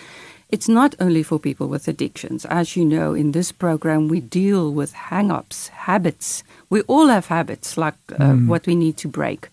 it's 0.49 0.67
not 0.69 0.95
only 0.99 1.23
for 1.23 1.39
people 1.39 1.67
with 1.67 1.87
addictions. 1.87 2.45
As 2.45 2.75
you 2.75 2.85
know, 2.85 3.13
in 3.13 3.31
this 3.31 3.51
program, 3.51 4.07
we 4.07 4.19
deal 4.21 4.71
with 4.71 4.93
hang 4.93 5.31
ups, 5.31 5.67
habits. 5.69 6.43
We 6.69 6.81
all 6.87 7.07
have 7.07 7.27
habits 7.27 7.77
like 7.77 7.95
uh, 8.19 8.33
what 8.47 8.65
we 8.67 8.75
need 8.75 8.97
to 8.97 9.07
break. 9.07 9.49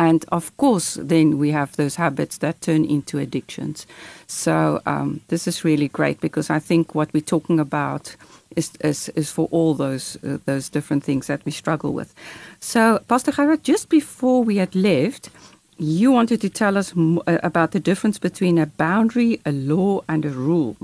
And 0.00 0.24
of 0.32 0.56
course, 0.56 0.94
then 0.94 1.38
we 1.38 1.50
have 1.50 1.76
those 1.76 1.96
habits 1.96 2.38
that 2.38 2.62
turn 2.62 2.86
into 2.86 3.18
addictions. 3.18 3.86
So 4.26 4.80
um, 4.86 5.20
this 5.28 5.46
is 5.46 5.62
really 5.62 5.88
great 5.88 6.22
because 6.22 6.48
I 6.48 6.58
think 6.58 6.94
what 6.94 7.12
we're 7.12 7.20
talking 7.20 7.60
about 7.60 8.16
is 8.56 8.72
is, 8.80 9.10
is 9.10 9.30
for 9.30 9.46
all 9.50 9.74
those 9.74 10.16
uh, 10.24 10.38
those 10.46 10.70
different 10.70 11.04
things 11.04 11.26
that 11.26 11.44
we 11.44 11.52
struggle 11.52 11.92
with. 11.92 12.14
So, 12.60 12.98
Pastor 13.08 13.30
Gerard, 13.30 13.62
just 13.62 13.90
before 13.90 14.42
we 14.42 14.56
had 14.56 14.74
left, 14.74 15.28
you 15.76 16.12
wanted 16.12 16.40
to 16.40 16.48
tell 16.48 16.78
us 16.78 16.92
m- 16.96 17.18
uh, 17.26 17.38
about 17.42 17.72
the 17.72 17.80
difference 17.80 18.18
between 18.18 18.58
a 18.58 18.66
boundary, 18.66 19.40
a 19.44 19.52
law, 19.52 20.00
and 20.08 20.24
a 20.24 20.30
rule. 20.30 20.76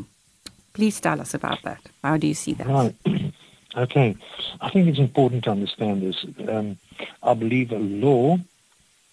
Please 0.74 1.00
tell 1.00 1.20
us 1.22 1.34
about 1.34 1.62
that. 1.62 1.80
How 2.04 2.18
do 2.18 2.26
you 2.26 2.34
see 2.34 2.54
that? 2.54 2.66
Right. 2.66 2.94
okay. 3.76 4.14
I 4.60 4.68
think 4.70 4.88
it's 4.88 4.98
important 4.98 5.44
to 5.44 5.50
understand 5.50 6.02
this. 6.02 6.26
Um, 6.48 6.76
I 7.22 7.32
believe 7.32 7.72
a 7.72 7.78
law 7.78 8.38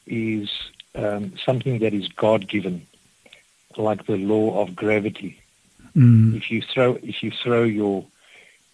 is 0.06 0.50
um, 0.96 1.34
something 1.38 1.80
that 1.80 1.94
is 1.94 2.08
God 2.08 2.48
given, 2.48 2.86
like 3.78 4.06
the 4.06 4.18
law 4.18 4.62
of 4.62 4.76
gravity. 4.76 5.40
Mm. 5.96 6.36
If 6.36 6.50
you 6.52 6.62
throw 6.62 6.98
if 7.04 7.24
you 7.24 7.32
throw 7.32 7.64
your 7.64 8.06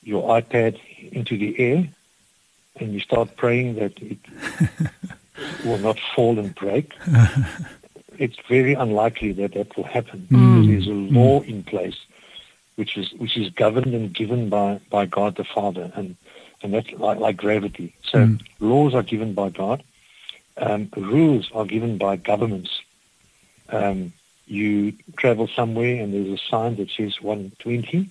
your 0.04 0.42
iPad 0.42 0.80
into 1.12 1.38
the 1.38 1.60
air 1.60 1.90
and 2.78 2.94
you 2.94 3.00
start 3.00 3.36
praying 3.36 3.76
that 3.76 3.94
it 4.02 4.20
will 5.66 5.78
not 5.80 6.00
fall 6.16 6.40
and 6.40 6.56
break, 6.56 6.94
it's 8.18 8.38
very 8.48 8.74
unlikely 8.74 9.34
that 9.34 9.54
that 9.54 9.76
will 9.76 9.84
happen. 9.84 10.28
Because 10.30 10.68
there's 10.68 10.88
a 10.88 10.92
law 10.92 11.42
in 11.42 11.64
place 11.64 11.98
which 12.80 12.98
is 12.98 13.12
which 13.14 13.36
is 13.36 13.50
governed 13.50 13.94
and 13.94 14.14
given 14.14 14.48
by, 14.48 14.80
by 14.90 15.06
God 15.06 15.36
the 15.36 15.44
Father 15.44 15.92
and 15.96 16.16
and 16.62 16.74
that's 16.74 16.92
like, 16.94 17.20
like 17.20 17.38
gravity. 17.38 17.94
So 18.04 18.38
laws 18.60 18.94
are 18.94 19.04
given 19.04 19.34
by 19.34 19.50
God. 19.50 19.84
Um, 20.60 20.90
rules 20.96 21.50
are 21.54 21.66
given 21.66 21.98
by 21.98 22.18
governments. 22.18 22.70
Um, 23.70 24.14
you 24.48 24.94
travel 25.18 25.48
somewhere 25.48 26.02
and 26.02 26.14
there's 26.14 26.40
a 26.40 26.44
sign 26.50 26.76
that 26.78 26.90
says 26.92 27.22
120, 27.22 28.10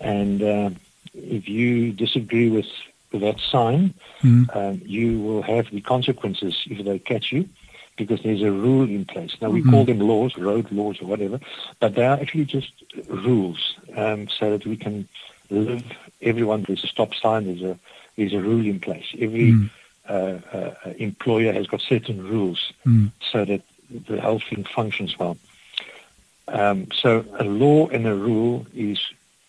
and 0.00 0.42
uh, 0.42 0.70
if 1.14 1.48
you 1.48 1.92
disagree 1.92 2.48
with, 2.50 2.66
with 3.12 3.22
that 3.22 3.38
sign, 3.40 3.94
Mm. 4.22 4.56
um, 4.56 4.80
you 4.84 5.18
will 5.20 5.42
have 5.42 5.68
the 5.72 5.80
consequences 5.80 6.54
if 6.66 6.84
they 6.84 6.98
catch 7.00 7.32
you, 7.32 7.48
because 7.96 8.22
there's 8.22 8.42
a 8.42 8.52
rule 8.52 8.84
in 8.88 9.04
place. 9.04 9.36
Now 9.40 9.50
we 9.50 9.62
call 9.62 9.84
them 9.84 9.98
laws, 9.98 10.36
road 10.38 10.70
laws 10.70 11.00
or 11.02 11.06
whatever, 11.06 11.40
but 11.80 11.94
they 11.96 12.06
are 12.06 12.18
actually 12.20 12.44
just 12.44 12.70
rules, 13.08 13.74
um, 13.96 14.28
so 14.28 14.50
that 14.50 14.64
we 14.64 14.76
can 14.76 15.08
live. 15.50 15.82
Everyone 16.20 16.62
there's 16.62 16.84
a 16.84 16.86
stop 16.86 17.14
sign, 17.14 17.46
there's 17.46 17.62
a 17.62 17.78
there's 18.16 18.32
a 18.32 18.40
rule 18.40 18.64
in 18.64 18.78
place. 18.78 19.06
Every 19.18 19.50
uh, 19.52 19.56
employer 20.98 21.52
has 21.52 21.66
got 21.66 21.80
certain 21.80 22.22
rules 22.22 22.72
Mm. 22.86 23.10
so 23.30 23.44
that 23.44 23.62
the 24.08 24.20
whole 24.20 24.40
thing 24.40 24.64
functions 24.64 25.18
well. 25.18 25.36
Um, 26.48 26.88
so 26.92 27.24
a 27.38 27.44
law 27.44 27.88
and 27.88 28.06
a 28.06 28.14
rule 28.14 28.66
is 28.74 28.98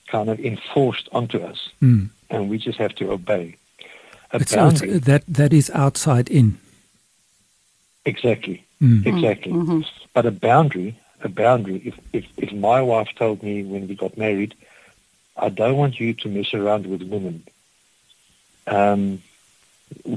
kind 0.07 0.29
of 0.29 0.39
enforced 0.39 1.09
onto 1.11 1.39
us, 1.39 1.69
Mm. 1.81 2.09
and 2.29 2.49
we 2.49 2.57
just 2.57 2.77
have 2.77 2.93
to 2.95 3.11
obey. 3.11 3.55
A 4.31 4.37
It's, 4.37 4.53
it's, 4.53 5.05
that 5.05 5.23
that 5.27 5.53
is 5.53 5.69
outside 5.73 6.29
in. 6.29 6.57
exactly, 8.05 8.63
Mm. 8.81 9.05
exactly. 9.05 9.51
But 10.13 10.25
a 10.25 10.31
boundary, 10.31 10.95
a 11.23 11.29
boundary. 11.29 11.81
If, 11.85 11.95
if 12.13 12.25
if 12.37 12.51
my 12.51 12.81
wife 12.81 13.09
told 13.15 13.41
me 13.43 13.63
when 13.63 13.87
we 13.87 13.95
got 13.95 14.17
married, 14.17 14.53
I 15.37 15.49
don't 15.49 15.77
want 15.77 15.99
you 15.99 16.13
to 16.13 16.29
mess 16.29 16.53
around 16.53 16.85
with 16.85 17.01
women, 17.03 17.43
um, 18.67 19.21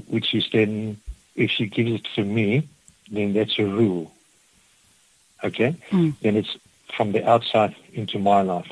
which 0.08 0.34
is 0.34 0.48
then 0.52 0.98
if 1.34 1.50
she 1.50 1.66
gives 1.66 1.92
it 1.92 2.04
to 2.14 2.24
me, 2.24 2.68
then 3.10 3.32
that's 3.32 3.58
a 3.58 3.64
rule. 3.64 4.12
Okay, 5.44 5.76
then 6.22 6.36
it's 6.36 6.56
from 6.96 7.12
the 7.12 7.28
outside 7.28 7.74
into 7.92 8.18
my 8.18 8.40
life, 8.42 8.70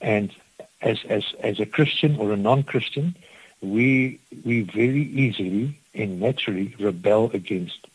and 0.00 0.34
as 0.80 0.98
as 1.08 1.24
as 1.40 1.60
a 1.60 1.66
Christian 1.66 2.16
or 2.16 2.32
a 2.32 2.36
non-Christian, 2.36 3.14
we 3.60 4.18
we 4.44 4.62
very 4.62 5.02
easily 5.02 5.78
and 5.94 6.20
naturally 6.20 6.74
rebel 6.80 7.30
against 7.32 7.86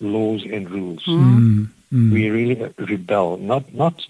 laws 0.00 0.44
and 0.44 0.70
rules. 0.70 1.04
Mm. 1.04 1.68
Mm. 1.92 2.12
We 2.12 2.30
really 2.30 2.72
rebel, 2.78 3.36
not 3.36 3.72
not 3.72 4.04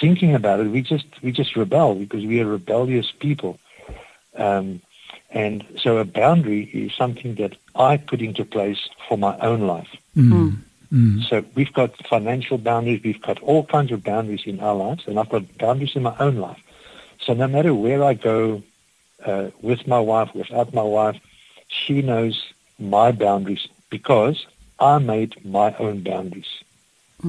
thinking 0.00 0.34
about 0.34 0.60
it. 0.60 0.68
We 0.68 0.82
just 0.82 1.06
we 1.22 1.32
just 1.32 1.56
rebel 1.56 1.94
because 1.94 2.24
we 2.24 2.40
are 2.40 2.46
rebellious 2.46 3.10
people. 3.10 3.58
Um, 4.36 4.80
and 5.30 5.64
so 5.80 5.98
a 5.98 6.04
boundary 6.04 6.64
is 6.72 6.92
something 6.92 7.36
that 7.36 7.56
I 7.74 7.96
put 7.96 8.20
into 8.20 8.44
place 8.44 8.88
for 9.08 9.16
my 9.16 9.38
own 9.38 9.62
life. 9.62 9.88
Mm. 10.16 10.58
Mm. 10.92 11.22
So 11.28 11.44
we've 11.54 11.72
got 11.72 11.96
financial 12.08 12.58
boundaries, 12.58 13.00
we've 13.04 13.22
got 13.22 13.40
all 13.40 13.64
kinds 13.64 13.92
of 13.92 14.02
boundaries 14.02 14.42
in 14.44 14.58
our 14.60 14.74
lives, 14.74 15.04
and 15.06 15.18
I've 15.20 15.28
got 15.28 15.56
boundaries 15.58 15.94
in 15.94 16.02
my 16.02 16.16
own 16.18 16.36
life. 16.36 16.60
So 17.20 17.32
no 17.32 17.46
matter 17.46 17.72
where 17.74 18.02
I 18.02 18.14
go, 18.14 18.62
uh, 19.24 19.50
with 19.60 19.86
my 19.86 20.00
wife, 20.00 20.34
without 20.34 20.74
my 20.74 20.82
wife, 20.82 21.20
she 21.68 22.02
knows 22.02 22.52
my 22.78 23.12
boundaries 23.12 23.68
because 23.90 24.46
I 24.80 24.98
made 24.98 25.44
my 25.44 25.74
own 25.76 26.02
boundaries. 26.02 26.48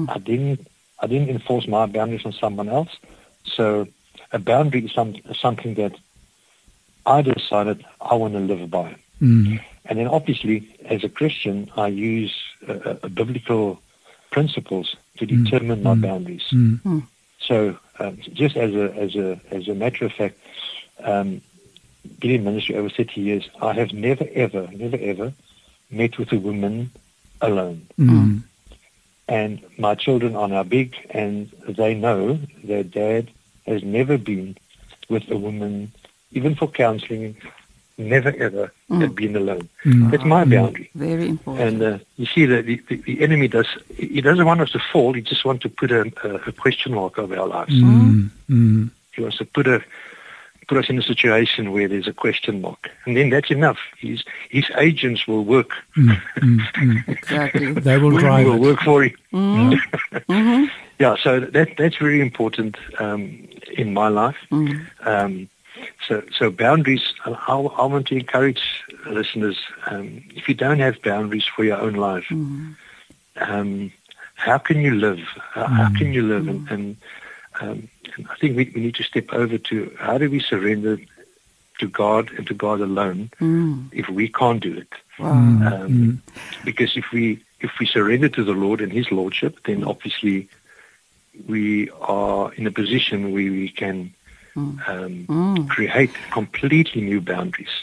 I 0.08 0.18
didn't 0.18 0.66
I 0.98 1.06
didn't 1.06 1.30
enforce 1.30 1.66
my 1.66 1.86
boundaries 1.86 2.24
on 2.24 2.32
someone 2.32 2.68
else. 2.68 2.96
So 3.44 3.88
a 4.30 4.38
boundary 4.38 4.86
is 4.86 4.92
some, 4.92 5.16
something 5.34 5.74
that 5.74 5.94
I 7.06 7.22
decided 7.22 7.84
I 8.00 8.14
want 8.14 8.34
to 8.34 8.40
live 8.40 8.70
by. 8.70 8.96
Mm. 9.20 9.60
And 9.86 9.98
then 9.98 10.08
obviously, 10.08 10.68
as 10.84 11.04
a 11.04 11.08
Christian, 11.08 11.70
I 11.76 11.88
use 11.88 12.34
uh, 12.68 12.72
uh, 13.02 13.08
biblical 13.08 13.80
principles 14.30 14.96
to 15.18 15.26
determine 15.26 15.82
my 15.82 15.94
boundaries. 15.94 16.46
Mm. 16.52 17.02
So, 17.38 17.76
um, 17.98 18.18
just 18.32 18.56
as 18.56 18.74
a 18.74 18.94
as 18.94 19.14
a 19.16 19.40
as 19.50 19.68
a 19.68 19.74
matter 19.74 20.06
of 20.06 20.12
fact, 20.12 20.38
um, 21.02 21.42
been 22.20 22.30
in 22.30 22.44
ministry 22.44 22.76
over 22.76 22.88
thirty 22.88 23.20
years, 23.20 23.48
I 23.60 23.72
have 23.74 23.92
never 23.92 24.26
ever, 24.34 24.68
never 24.72 24.96
ever 24.96 25.32
met 25.90 26.18
with 26.18 26.32
a 26.32 26.38
woman 26.38 26.90
alone. 27.40 27.86
Mm. 27.98 28.42
And 29.28 29.62
my 29.78 29.94
children 29.94 30.36
are 30.36 30.48
now 30.48 30.62
big, 30.62 30.94
and 31.10 31.50
they 31.68 31.94
know 31.94 32.38
their 32.62 32.84
dad 32.84 33.30
has 33.66 33.82
never 33.82 34.18
been 34.18 34.56
with 35.08 35.30
a 35.30 35.36
woman, 35.36 35.92
even 36.32 36.54
for 36.54 36.68
counseling. 36.68 37.36
Never 37.98 38.34
ever 38.38 38.72
had 38.88 39.14
been 39.14 39.36
alone. 39.36 39.68
That's 39.84 40.24
my 40.24 40.44
boundary. 40.44 40.90
Very 40.94 41.28
important. 41.28 41.68
And 41.68 41.82
uh, 41.82 41.98
you 42.16 42.24
see 42.26 42.46
that 42.46 42.64
the, 42.64 42.80
the, 42.88 42.96
the 42.96 43.20
enemy 43.20 43.48
does, 43.48 43.66
he 43.96 44.20
doesn't 44.22 44.46
want 44.46 44.62
us 44.62 44.70
to 44.70 44.78
fall. 44.78 45.12
He 45.12 45.20
just 45.20 45.44
wants 45.44 45.62
to 45.64 45.68
put 45.68 45.92
a, 45.92 46.10
a, 46.24 46.34
a 46.48 46.52
question 46.52 46.94
mark 46.94 47.18
over 47.18 47.38
our 47.38 47.46
lives. 47.46 47.74
Mm. 47.74 48.30
Mm. 48.48 48.90
He 49.14 49.20
wants 49.22 49.36
to 49.38 49.44
put 49.44 49.68
a, 49.68 49.84
put 50.68 50.78
us 50.78 50.88
in 50.88 50.98
a 50.98 51.02
situation 51.02 51.70
where 51.70 51.86
there's 51.86 52.08
a 52.08 52.14
question 52.14 52.62
mark. 52.62 52.90
And 53.04 53.14
then 53.14 53.28
that's 53.28 53.50
enough. 53.50 53.78
His, 53.98 54.24
his 54.48 54.64
agents 54.78 55.28
will 55.28 55.44
work. 55.44 55.70
Mm. 55.96 56.20
Mm. 56.36 56.58
Mm. 56.72 57.08
exactly. 57.08 57.72
They 57.72 57.98
will 57.98 58.06
Women 58.08 58.20
drive 58.24 58.46
will 58.46 58.54
it. 58.54 58.60
work 58.60 58.80
for 58.80 59.04
him. 59.04 59.14
Yeah. 59.32 59.78
hmm 60.28 60.64
Yeah, 60.98 61.16
so 61.22 61.40
that 61.40 61.76
that's 61.76 61.96
very 61.98 62.20
important 62.22 62.76
um, 62.98 63.46
in 63.76 63.92
my 63.92 64.08
life. 64.08 64.36
Mm. 64.50 64.86
Um, 65.06 65.48
so 66.06 66.22
so 66.36 66.50
boundaries. 66.50 67.14
I, 67.24 67.30
I 67.30 67.84
want 67.86 68.06
to 68.08 68.16
encourage 68.16 68.62
listeners. 69.06 69.58
Um, 69.86 70.22
if 70.34 70.48
you 70.48 70.54
don't 70.54 70.80
have 70.80 71.02
boundaries 71.02 71.44
for 71.44 71.64
your 71.64 71.78
own 71.78 71.94
life, 71.94 72.26
um, 73.36 73.92
how 74.34 74.58
can 74.58 74.80
you 74.80 74.94
live? 74.94 75.20
How, 75.54 75.66
how 75.66 75.88
can 75.96 76.12
you 76.12 76.22
live? 76.22 76.48
And, 76.48 76.68
and, 76.70 76.96
um, 77.60 77.88
and 78.16 78.28
I 78.28 78.34
think 78.36 78.56
we, 78.56 78.70
we 78.74 78.80
need 78.80 78.94
to 78.96 79.02
step 79.04 79.32
over 79.32 79.58
to 79.58 79.96
how 79.98 80.18
do 80.18 80.28
we 80.30 80.40
surrender 80.40 80.98
to 81.78 81.88
God 81.88 82.30
and 82.36 82.46
to 82.46 82.54
God 82.54 82.80
alone 82.80 83.30
Mm. 83.40 83.88
if 83.92 84.08
we 84.08 84.28
can't 84.28 84.62
do 84.62 84.76
it. 84.76 84.92
Wow. 85.18 85.30
Um, 85.32 86.22
Because 86.64 86.96
if 86.96 87.06
we 87.12 87.40
if 87.60 87.70
we 87.80 87.86
surrender 87.86 88.28
to 88.28 88.44
the 88.44 88.52
Lord 88.52 88.80
and 88.80 88.92
His 88.92 89.10
lordship, 89.10 89.58
then 89.66 89.84
obviously 89.84 90.48
we 91.48 91.90
are 92.00 92.52
in 92.54 92.66
a 92.66 92.70
position 92.70 93.32
where 93.32 93.50
we 93.50 93.68
can 93.68 94.12
um, 94.56 94.78
Mm. 95.28 95.68
create 95.68 96.10
completely 96.32 97.00
new 97.02 97.20
boundaries. 97.20 97.74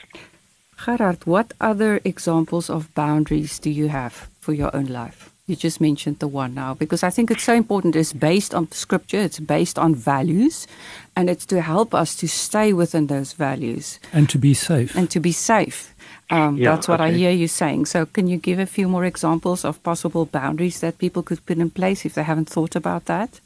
Gerard, 0.86 1.26
what 1.26 1.54
other 1.60 2.00
examples 2.06 2.70
of 2.70 2.94
boundaries 2.96 3.60
do 3.60 3.70
you 3.70 3.90
have 3.90 4.28
for 4.40 4.54
your 4.54 4.74
own 4.76 4.86
life? 4.86 5.30
You 5.46 5.56
just 5.56 5.82
mentioned 5.82 6.20
the 6.20 6.28
one 6.28 6.54
now 6.54 6.76
because 6.76 7.04
I 7.04 7.10
think 7.10 7.32
it's 7.32 7.44
so 7.44 7.54
important. 7.56 7.96
It's 7.96 8.14
based 8.14 8.54
on 8.54 8.72
scripture, 8.72 9.18
it's 9.18 9.40
based 9.40 9.80
on 9.80 9.96
values, 9.96 10.68
and 11.16 11.28
it's 11.30 11.46
to 11.48 11.60
help 11.62 11.94
us 11.96 12.16
to 12.18 12.28
stay 12.28 12.72
within 12.72 13.08
those 13.08 13.34
values 13.34 14.00
And 14.14 14.30
to 14.30 14.38
be 14.38 14.54
safe. 14.54 14.96
and 14.96 15.10
to 15.10 15.20
be 15.20 15.32
safe. 15.32 15.94
Um, 16.30 16.58
Yeah, 16.58 16.76
that's 16.76 16.88
what 16.88 17.02
I 17.02 17.10
hear 17.12 17.32
you 17.32 17.48
saying. 17.48 17.88
So, 17.88 18.06
can 18.06 18.28
you 18.28 18.38
give 18.38 18.60
a 18.60 18.68
few 18.68 18.88
more 18.88 19.04
examples 19.06 19.66
of 19.66 19.82
possible 19.82 20.26
boundaries 20.26 20.80
that 20.82 21.00
people 21.00 21.24
could 21.24 21.44
put 21.48 21.58
in 21.58 21.72
place 21.72 22.06
if 22.06 22.14
they 22.14 22.24
haven't 22.24 22.50
thought 22.50 22.76
about 22.76 23.06
that? 23.06 23.42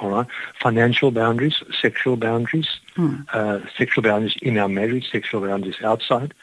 All 0.00 0.10
right. 0.10 0.26
Financial 0.60 1.10
boundaries, 1.10 1.62
sexual 1.80 2.16
boundaries, 2.16 2.68
Hmm. 2.96 3.16
uh, 3.32 3.60
sexual 3.78 4.02
boundaries 4.02 4.36
in 4.42 4.58
our 4.58 4.68
marriage, 4.68 5.10
sexual 5.10 5.40
boundaries 5.46 5.80
outside, 5.84 6.34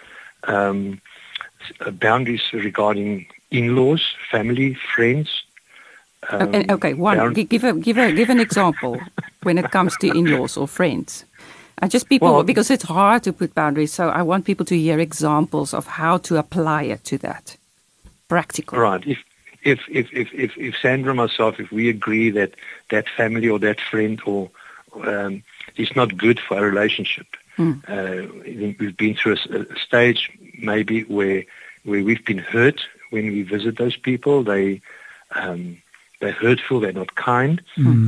um, 0.48 1.01
uh, 1.86 1.91
boundaries 1.91 2.41
regarding 2.53 3.25
in-laws, 3.51 4.01
family, 4.31 4.77
friends. 4.96 5.29
And- 6.29 6.72
okay, 6.72 6.93
one. 6.93 7.17
bound- 7.17 7.50
give 7.50 7.63
a 7.63 7.74
give 7.74 7.98
a 7.98 8.12
give 8.12 8.29
an 8.29 8.39
example 8.39 9.00
when 9.43 9.58
it 9.58 9.72
comes 9.72 9.98
to 9.98 10.08
in-laws 10.08 10.55
or 10.55 10.67
friends. 10.67 11.25
And 11.81 11.89
just 11.89 12.08
people 12.08 12.34
Well- 12.34 12.43
because 12.43 12.70
it's 12.70 12.84
hard 12.86 13.24
to 13.24 13.34
put 13.34 13.55
boundaries. 13.55 13.91
So 13.91 14.10
I 14.10 14.22
want 14.22 14.46
people 14.46 14.65
to 14.67 14.75
hear 14.77 15.00
examples 15.00 15.74
of 15.74 15.88
how 15.88 16.17
to 16.20 16.38
apply 16.38 16.84
it 16.84 17.03
to 17.05 17.17
that. 17.17 17.58
Practical. 18.27 18.77
Right. 18.79 19.03
If 19.08 19.17
if 19.63 19.80
if 19.89 20.12
if 20.13 20.34
if, 20.34 20.58
if 20.58 20.75
Sandra 20.77 21.13
myself, 21.13 21.60
if 21.60 21.72
we 21.72 21.89
agree 21.89 22.30
that 22.32 22.53
that 22.89 23.08
family 23.08 23.50
or 23.50 23.60
that 23.60 23.80
friend 23.80 24.22
or 24.25 24.50
um, 25.03 25.44
is 25.77 25.96
not 25.96 26.18
good 26.18 26.39
for 26.39 26.58
our 26.58 26.65
relationship, 26.65 27.27
Hmm. 27.58 27.74
uh, 27.88 28.22
we've 28.80 28.96
been 28.96 29.13
through 29.15 29.36
a 29.36 29.80
stage 29.80 30.32
maybe 30.58 31.03
where 31.03 31.44
where 31.84 32.03
we've 32.03 32.24
been 32.25 32.38
hurt 32.38 32.86
when 33.10 33.27
we 33.27 33.41
visit 33.44 33.77
those 33.77 33.98
people. 33.98 34.44
They 34.44 34.82
um, 35.36 35.77
they're 36.20 36.32
hurtful. 36.32 36.80
They're 36.80 36.94
not 36.94 37.15
kind. 37.15 37.62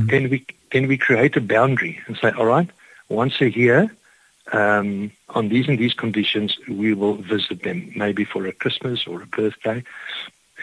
Then 0.06 0.30
we 0.30 0.46
then 0.72 0.88
we 0.88 0.96
create 0.96 1.36
a 1.36 1.40
boundary 1.40 2.00
and 2.06 2.16
say, 2.16 2.30
all 2.30 2.46
right, 2.46 2.68
once 3.08 3.40
a 3.40 3.50
year. 3.50 3.90
Um, 4.52 5.10
on 5.30 5.48
these 5.48 5.68
and 5.68 5.78
these 5.78 5.94
conditions, 5.94 6.58
we 6.68 6.92
will 6.92 7.14
visit 7.14 7.62
them, 7.62 7.92
maybe 7.96 8.24
for 8.26 8.46
a 8.46 8.52
Christmas 8.52 9.06
or 9.06 9.22
a 9.22 9.26
birthday, 9.26 9.82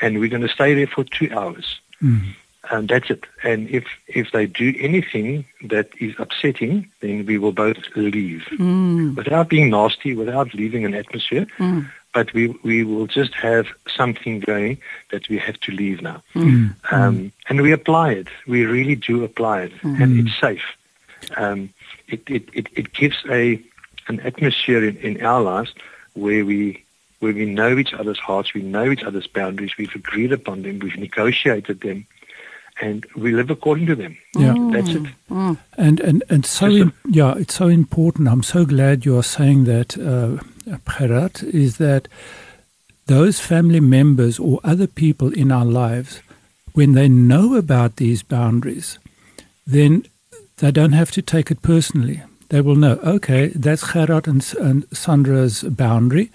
and 0.01 0.19
we're 0.19 0.29
going 0.29 0.41
to 0.41 0.49
stay 0.49 0.73
there 0.73 0.87
for 0.87 1.03
two 1.03 1.29
hours. 1.31 1.79
Mm. 2.01 2.33
And 2.69 2.87
that's 2.87 3.09
it. 3.09 3.25
And 3.43 3.69
if 3.69 3.85
if 4.07 4.31
they 4.31 4.45
do 4.45 4.73
anything 4.79 5.45
that 5.63 5.89
is 5.99 6.13
upsetting, 6.19 6.89
then 7.01 7.25
we 7.25 7.37
will 7.37 7.51
both 7.51 7.77
leave 7.95 8.43
Mm, 8.51 9.15
without 9.15 9.49
being 9.49 9.69
nasty, 9.71 10.15
without 10.15 10.53
leaving 10.53 10.85
an 10.85 10.93
atmosphere. 10.93 11.47
mm, 11.57 11.89
But 12.13 12.31
we 12.33 12.47
we 12.63 12.83
will 12.83 13.07
just 13.07 13.33
have 13.33 13.65
something 13.87 14.39
going 14.41 14.77
that 15.09 15.27
we 15.27 15.37
have 15.39 15.59
to 15.61 15.71
leave 15.71 16.01
now. 16.01 16.21
Mm. 16.35 16.75
Um, 16.91 17.31
and 17.49 17.61
we 17.61 17.71
apply 17.73 18.11
it. 18.11 18.27
We 18.47 18.65
really 18.65 18.95
do 18.95 19.23
apply 19.23 19.63
it, 19.63 19.73
and 19.83 20.19
it's 20.19 20.39
safe. 20.39 20.63
Um, 21.35 21.69
it, 22.07 22.21
it, 22.29 22.43
it, 22.53 22.67
it 22.75 22.93
gives 22.93 23.17
a 23.29 23.59
an 24.07 24.19
atmosphere 24.21 24.83
in, 24.87 24.97
in 24.97 25.25
our 25.25 25.41
lives 25.41 25.73
where 26.13 26.45
we 26.45 26.83
where 27.21 27.33
we 27.33 27.45
know 27.45 27.77
each 27.77 27.93
other's 27.93 28.19
hearts, 28.19 28.53
we 28.53 28.61
know 28.61 28.91
each 28.91 29.03
other's 29.03 29.27
boundaries, 29.27 29.77
we've 29.77 29.95
agreed 29.95 30.31
upon 30.31 30.63
them, 30.63 30.79
we've 30.79 30.97
negotiated 30.97 31.81
them, 31.81 32.05
and 32.81 33.05
we 33.15 33.31
live 33.31 33.49
according 33.49 33.85
to 33.85 33.95
them. 33.95 34.17
Yeah. 34.35 34.55
That's 34.71 34.89
it. 34.89 35.03
mm. 35.29 35.57
And 35.77 35.99
and 35.99 36.23
and 36.29 36.45
so 36.45 36.67
Just 36.69 36.89
a- 36.89 36.93
yeah, 37.09 37.33
it's 37.37 37.53
so 37.53 37.67
important. 37.67 38.27
I'm 38.27 38.43
so 38.43 38.65
glad 38.65 39.05
you 39.05 39.17
are 39.17 39.23
saying 39.23 39.65
that, 39.65 39.97
uh, 39.97 40.41
Gerard, 40.97 41.43
is 41.43 41.77
that 41.77 42.07
those 43.05 43.39
family 43.39 43.79
members 43.79 44.39
or 44.39 44.59
other 44.63 44.87
people 44.87 45.31
in 45.33 45.51
our 45.51 45.65
lives, 45.65 46.21
when 46.73 46.93
they 46.93 47.07
know 47.07 47.55
about 47.55 47.97
these 47.97 48.23
boundaries, 48.23 48.97
then 49.67 50.05
they 50.57 50.71
don't 50.71 50.93
have 50.93 51.11
to 51.11 51.21
take 51.21 51.51
it 51.51 51.61
personally. 51.61 52.21
They 52.49 52.61
will 52.61 52.75
know, 52.75 52.99
okay, 53.03 53.47
that's 53.47 53.93
Gerard 53.93 54.27
and, 54.27 54.53
and 54.59 54.85
Sandra's 54.91 55.63
boundary. 55.63 56.31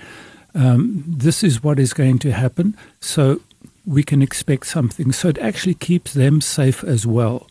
Um, 0.56 1.04
this 1.06 1.42
is 1.44 1.62
what 1.62 1.78
is 1.78 1.92
going 1.92 2.18
to 2.20 2.32
happen. 2.32 2.74
So 3.00 3.40
we 3.84 4.02
can 4.02 4.22
expect 4.22 4.66
something. 4.66 5.12
So 5.12 5.28
it 5.28 5.38
actually 5.38 5.74
keeps 5.74 6.12
them 6.14 6.40
safe 6.40 6.82
as 6.84 7.06
well. 7.06 7.46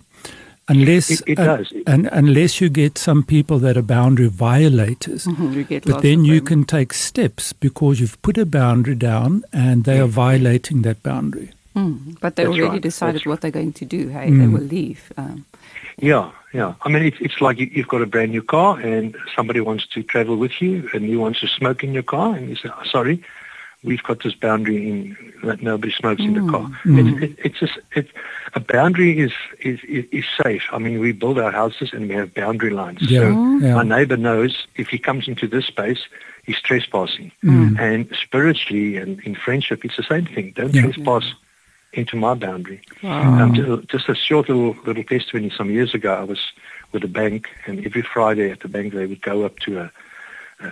Unless 0.67 1.11
It- 1.11 1.21
it 1.27 1.39
uh, 1.39 1.63
and 1.85 2.09
unless 2.11 2.59
you 2.59 2.69
get 2.69 2.97
some 2.97 3.21
people 3.23 3.59
that 3.59 3.77
are 3.77 3.83
boundary 3.83 4.27
violators, 4.29 5.25
Mhm, 5.27 5.53
you 5.53 5.63
get 5.63 5.85
but 5.85 6.01
then 6.01 6.25
you 6.25 6.37
them. 6.39 6.45
can 6.45 6.63
take 6.65 6.91
steps 6.93 7.53
because 7.53 7.99
you've 7.99 8.19
put 8.23 8.37
a 8.39 8.45
boundary 8.47 8.95
down 8.95 9.43
and 9.53 9.83
they 9.83 9.99
are 9.99 10.07
violating 10.07 10.81
that 10.81 11.03
boundary. 11.03 11.51
Mm, 11.75 12.17
but 12.19 12.35
they 12.35 12.43
That's 12.45 12.55
already 12.55 12.69
right, 12.69 12.81
decided 12.81 13.15
that's 13.15 13.25
what 13.27 13.41
they're 13.41 13.51
going 13.51 13.73
to 13.73 13.85
do. 13.85 14.07
Hey, 14.09 14.31
they 14.31 14.45
Mm. 14.47 14.53
will 14.53 14.63
leave. 14.63 15.11
Um, 15.17 15.45
Yeah, 16.01 16.09
yeah. 16.09 16.29
I 16.85 16.89
mean, 16.89 17.03
it's 17.03 17.17
it's 17.19 17.39
like 17.41 17.57
you, 17.59 17.67
you've 17.71 17.87
got 17.87 18.01
a 18.01 18.05
brand 18.05 18.31
new 18.31 18.41
car, 18.43 18.79
and 18.79 19.15
somebody 19.35 19.59
wants 19.61 19.85
to 19.87 20.03
travel 20.03 20.35
with 20.37 20.61
you, 20.61 20.89
and 20.93 21.05
you 21.09 21.19
wants 21.19 21.39
to 21.41 21.47
smoke 21.47 21.83
in 21.83 21.93
your 21.93 22.03
car, 22.03 22.35
and 22.35 22.49
you 22.49 22.55
say, 22.55 22.69
"Sorry, 22.85 23.21
we've 23.83 24.03
got 24.03 24.23
this 24.23 24.35
boundary 24.35 24.89
in 24.89 25.17
that 25.43 25.61
nobody 25.61 25.91
smokes 25.91 26.21
in 26.21 26.33
the 26.33 26.51
car." 26.51 26.69
It's, 26.85 27.23
it, 27.23 27.39
it's 27.45 27.59
just 27.59 27.77
it, 27.95 28.07
a 28.53 28.59
boundary 28.59 29.19
is, 29.19 29.33
is 29.59 29.79
is 29.83 30.05
is 30.11 30.25
safe. 30.43 30.63
I 30.71 30.77
mean, 30.77 30.99
we 30.99 31.11
build 31.11 31.37
our 31.39 31.51
houses 31.51 31.89
and 31.93 32.07
we 32.09 32.15
have 32.15 32.33
boundary 32.33 32.69
lines. 32.71 32.99
Yeah, 33.09 33.19
So 33.21 33.27
yeah. 33.65 33.75
my 33.75 33.83
neighbor 33.83 34.17
knows 34.17 34.67
if 34.75 34.87
he 34.89 34.97
comes 34.97 35.27
into 35.27 35.47
this 35.47 35.65
space, 35.65 36.01
he's 36.45 36.61
trespassing. 36.61 37.31
Mm. 37.43 37.77
And 37.79 38.15
spiritually 38.15 38.97
and 38.97 39.19
in 39.21 39.35
friendship, 39.35 39.83
it's 39.83 39.97
the 39.97 40.03
same 40.03 40.25
thing. 40.25 40.53
Don't 40.55 40.73
Yeah. 40.73 40.83
trespass 40.83 41.33
into 41.97 42.15
my 42.17 42.33
boundary. 42.33 42.81
wow. 43.03 43.41
Um, 43.43 43.53
just, 43.53 43.87
just 43.89 44.09
a 44.09 44.15
short 44.15 44.49
little 44.49 44.75
little 44.85 45.03
testimony. 45.03 45.49
Some 45.49 45.69
years 45.69 45.93
ago, 45.93 46.13
I 46.13 46.23
was 46.23 46.39
with 46.91 47.03
a 47.03 47.07
bank, 47.07 47.47
and 47.65 47.85
every 47.85 48.01
Friday 48.01 48.51
at 48.51 48.59
the 48.61 48.67
bank, 48.67 48.93
they 48.93 49.05
would 49.07 49.21
go 49.21 49.43
up 49.45 49.59
to 49.59 49.79
a, 49.79 49.91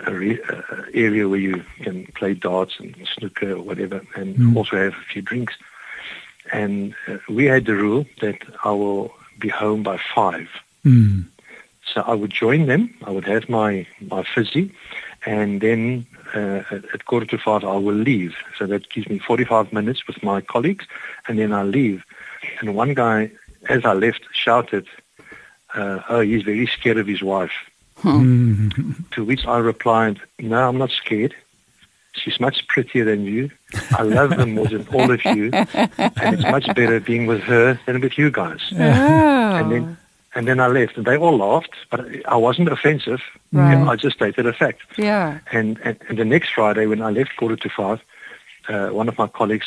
a, 0.06 0.12
re- 0.14 0.40
a 0.48 0.84
area 0.94 1.28
where 1.28 1.38
you 1.40 1.64
can 1.82 2.06
play 2.14 2.34
darts 2.34 2.74
and 2.78 2.94
snooker 3.14 3.52
or 3.52 3.62
whatever, 3.62 4.00
and 4.16 4.36
Mm. 4.36 4.56
also 4.56 4.76
have 4.76 4.94
a 4.94 5.04
few 5.12 5.22
drinks. 5.22 5.54
And 6.52 6.94
uh, 7.08 7.18
we 7.28 7.44
had 7.46 7.64
the 7.66 7.74
rule 7.74 8.06
that 8.20 8.38
I 8.64 8.70
will 8.70 9.12
be 9.38 9.48
home 9.48 9.82
by 9.82 9.98
five. 10.14 10.48
Mm. 10.84 11.24
So 11.92 12.02
I 12.02 12.14
would 12.14 12.30
join 12.30 12.66
them. 12.66 12.94
I 13.04 13.10
would 13.10 13.24
have 13.26 13.48
my 13.48 13.86
my 14.00 14.22
fizzy, 14.34 14.70
and 15.26 15.60
then 15.60 16.06
uh, 16.34 16.62
at, 16.70 16.84
at 16.92 17.04
quarter 17.06 17.26
to 17.26 17.38
five 17.38 17.64
I 17.64 17.76
will 17.76 17.94
leave. 17.94 18.36
So 18.58 18.66
that 18.66 18.88
gives 18.90 19.08
me 19.08 19.18
45 19.18 19.72
minutes 19.72 20.06
with 20.06 20.22
my 20.22 20.40
colleagues, 20.40 20.86
and 21.28 21.38
then 21.38 21.52
I 21.52 21.62
leave. 21.62 22.04
And 22.60 22.74
one 22.74 22.94
guy, 22.94 23.30
as 23.68 23.84
I 23.84 23.92
left, 23.92 24.22
shouted, 24.32 24.86
uh, 25.74 26.00
"Oh, 26.08 26.20
he's 26.20 26.42
very 26.42 26.66
scared 26.66 26.98
of 26.98 27.06
his 27.06 27.22
wife." 27.22 27.52
Mm. 28.02 29.10
To 29.12 29.24
which 29.24 29.46
I 29.46 29.58
replied, 29.58 30.20
"No, 30.38 30.68
I'm 30.68 30.78
not 30.78 30.90
scared. 30.90 31.34
She's 32.12 32.38
much 32.38 32.68
prettier 32.68 33.04
than 33.04 33.24
you. 33.24 33.50
I 33.90 34.02
love 34.02 34.32
her 34.32 34.46
more 34.46 34.66
than 34.66 34.86
all 34.88 35.10
of 35.10 35.24
you, 35.24 35.50
and 35.52 36.34
it's 36.34 36.44
much 36.44 36.66
better 36.74 37.00
being 37.00 37.26
with 37.26 37.40
her 37.42 37.80
than 37.86 38.00
with 38.00 38.18
you 38.18 38.30
guys." 38.30 38.60
Oh. 38.72 39.56
And 39.56 39.72
then 39.72 39.96
and 40.34 40.48
then 40.48 40.60
I 40.60 40.66
left, 40.66 40.96
and 40.96 41.06
they 41.06 41.16
all 41.16 41.36
laughed, 41.36 41.74
but 41.90 42.06
I 42.26 42.36
wasn't 42.36 42.68
offensive. 42.68 43.22
Right. 43.52 43.76
I 43.76 43.96
just 43.96 44.16
stated 44.16 44.46
a 44.46 44.52
fact. 44.52 44.82
yeah. 44.98 45.38
And, 45.52 45.78
and, 45.84 45.96
and 46.08 46.18
the 46.18 46.24
next 46.24 46.50
Friday, 46.54 46.86
when 46.86 47.02
I 47.02 47.10
left 47.10 47.36
quarter 47.36 47.56
to 47.56 47.68
five, 47.68 48.00
uh, 48.68 48.88
one 48.88 49.08
of 49.08 49.16
my 49.18 49.28
colleagues 49.28 49.66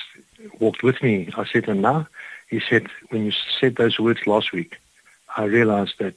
walked 0.59 0.83
with 0.83 1.01
me. 1.01 1.29
I 1.37 1.45
said, 1.45 1.69
and 1.69 1.81
now, 1.81 2.07
he 2.49 2.59
said, 2.59 2.87
when 3.09 3.25
you 3.25 3.31
said 3.59 3.75
those 3.75 3.99
words 3.99 4.25
last 4.27 4.51
week, 4.51 4.77
I 5.35 5.43
realized 5.45 5.95
that 5.99 6.15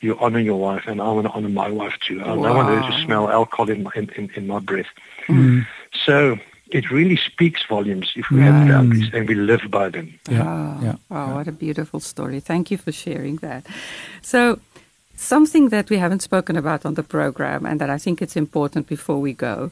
you 0.00 0.18
honor 0.18 0.40
your 0.40 0.58
wife, 0.58 0.84
and 0.86 1.00
I 1.00 1.08
want 1.12 1.26
to 1.26 1.32
honor 1.32 1.48
my 1.48 1.70
wife 1.70 1.96
too. 2.00 2.20
I 2.20 2.26
don't 2.26 2.40
want 2.40 2.68
her 2.68 2.90
to 2.90 3.04
smell 3.04 3.30
alcohol 3.30 3.70
in 3.70 3.84
my, 3.84 3.90
in, 3.94 4.08
in, 4.10 4.30
in 4.34 4.46
my 4.46 4.58
breath. 4.58 4.86
Mm. 5.28 5.66
So 6.04 6.38
it 6.74 6.90
really 6.90 7.16
speaks 7.16 7.62
volumes 7.68 8.12
if 8.16 8.30
we 8.30 8.40
have 8.40 8.54
Right. 8.54 8.68
boundaries 8.68 9.10
and 9.14 9.28
we 9.28 9.34
live 9.34 9.64
by 9.70 9.88
them. 9.90 10.08
Yeah, 10.30 10.42
Oh, 10.42 10.84
yeah, 10.84 10.96
oh, 11.10 11.34
what 11.34 11.48
a 11.48 11.52
beautiful 11.52 12.00
story. 12.00 12.40
Thank 12.40 12.70
you 12.70 12.78
for 12.78 12.92
sharing 12.92 13.36
that. 13.36 13.66
So, 14.22 14.58
something 15.16 15.68
that 15.70 15.90
we 15.90 15.98
haven't 15.98 16.22
spoken 16.22 16.56
about 16.56 16.84
on 16.84 16.94
the 16.94 17.02
program 17.02 17.66
and 17.66 17.80
that 17.80 17.90
I 17.90 17.98
think 17.98 18.20
it's 18.22 18.36
important 18.36 18.86
before 18.88 19.20
we 19.20 19.32
go 19.34 19.70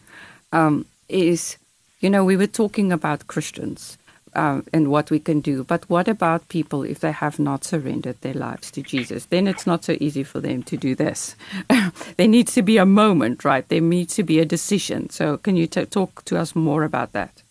um, 0.52 0.84
is, 1.08 1.56
you 2.00 2.10
know, 2.10 2.24
we 2.24 2.36
were 2.36 2.46
talking 2.62 2.92
about 2.92 3.26
Christians 3.26 3.98
um, 4.34 4.66
and 4.72 4.90
what 4.90 5.10
we 5.10 5.18
can 5.18 5.40
do, 5.40 5.64
but 5.64 5.88
what 5.88 6.08
about 6.08 6.48
people 6.48 6.82
if 6.82 7.00
they 7.00 7.12
have 7.12 7.38
not 7.38 7.64
surrendered 7.64 8.20
their 8.20 8.34
lives 8.34 8.70
to 8.72 8.82
Jesus? 8.82 9.26
Then 9.26 9.46
it's 9.46 9.66
not 9.66 9.84
so 9.84 9.96
easy 10.00 10.22
for 10.22 10.40
them 10.40 10.62
to 10.64 10.76
do 10.76 10.94
this. 10.94 11.36
there 12.16 12.28
needs 12.28 12.54
to 12.54 12.62
be 12.62 12.76
a 12.76 12.86
moment, 12.86 13.44
right? 13.44 13.68
There 13.68 13.80
needs 13.80 14.14
to 14.16 14.22
be 14.22 14.38
a 14.38 14.44
decision. 14.44 15.10
So, 15.10 15.38
can 15.38 15.56
you 15.56 15.66
t- 15.66 15.84
talk 15.86 16.24
to 16.26 16.38
us 16.38 16.54
more 16.54 16.84
about 16.84 17.12
that? 17.12 17.42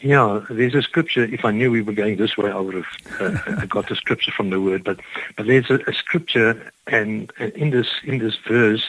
Yeah, 0.00 0.40
there's 0.48 0.74
a 0.74 0.82
scripture. 0.82 1.24
If 1.24 1.44
I 1.44 1.50
knew 1.50 1.70
we 1.70 1.82
were 1.82 1.92
going 1.92 2.16
this 2.16 2.36
way, 2.36 2.50
I 2.50 2.58
would 2.58 2.74
have 2.74 2.86
uh, 3.20 3.66
got 3.66 3.88
the 3.88 3.96
scripture 3.96 4.32
from 4.32 4.50
the 4.50 4.60
word. 4.60 4.82
But 4.82 5.00
but 5.36 5.46
there's 5.46 5.70
a, 5.70 5.78
a 5.86 5.92
scripture, 5.92 6.72
and, 6.86 7.30
and 7.38 7.52
in 7.52 7.70
this 7.70 7.88
in 8.04 8.18
this 8.18 8.36
verse, 8.36 8.84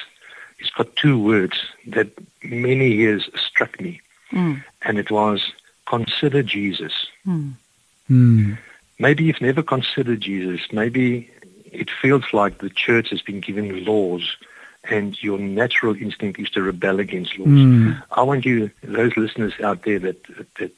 it's 0.60 0.70
got 0.72 0.96
two 0.96 1.22
words 1.22 1.60
that 1.88 2.10
many 2.44 2.92
years 2.94 3.30
struck 3.36 3.80
me, 3.82 4.02
Mm, 4.32 4.64
and 4.84 4.98
it 4.98 5.12
was 5.12 5.52
consider 5.88 6.44
Jesus. 6.44 6.94
mm, 7.26 7.54
Mm. 8.10 8.58
Maybe 9.00 9.24
you've 9.24 9.42
never 9.42 9.64
considered 9.64 10.20
Jesus. 10.22 10.62
Maybe 10.74 11.30
it 11.72 11.90
feels 11.90 12.26
like 12.34 12.58
the 12.58 12.70
church 12.70 13.10
has 13.12 13.22
been 13.22 13.40
giving 13.40 13.86
laws 13.86 14.36
and 14.84 15.22
your 15.24 15.40
natural 15.40 15.96
instinct 15.96 16.40
is 16.40 16.50
to 16.52 16.62
rebel 16.62 17.00
against 17.00 17.38
laws. 17.40 17.48
Mm. 17.50 18.04
I 18.12 18.24
want 18.24 18.46
you, 18.46 18.70
those 18.84 19.16
listeners 19.16 19.54
out 19.64 19.84
there 19.84 20.00
that, 20.00 20.18
that 20.60 20.74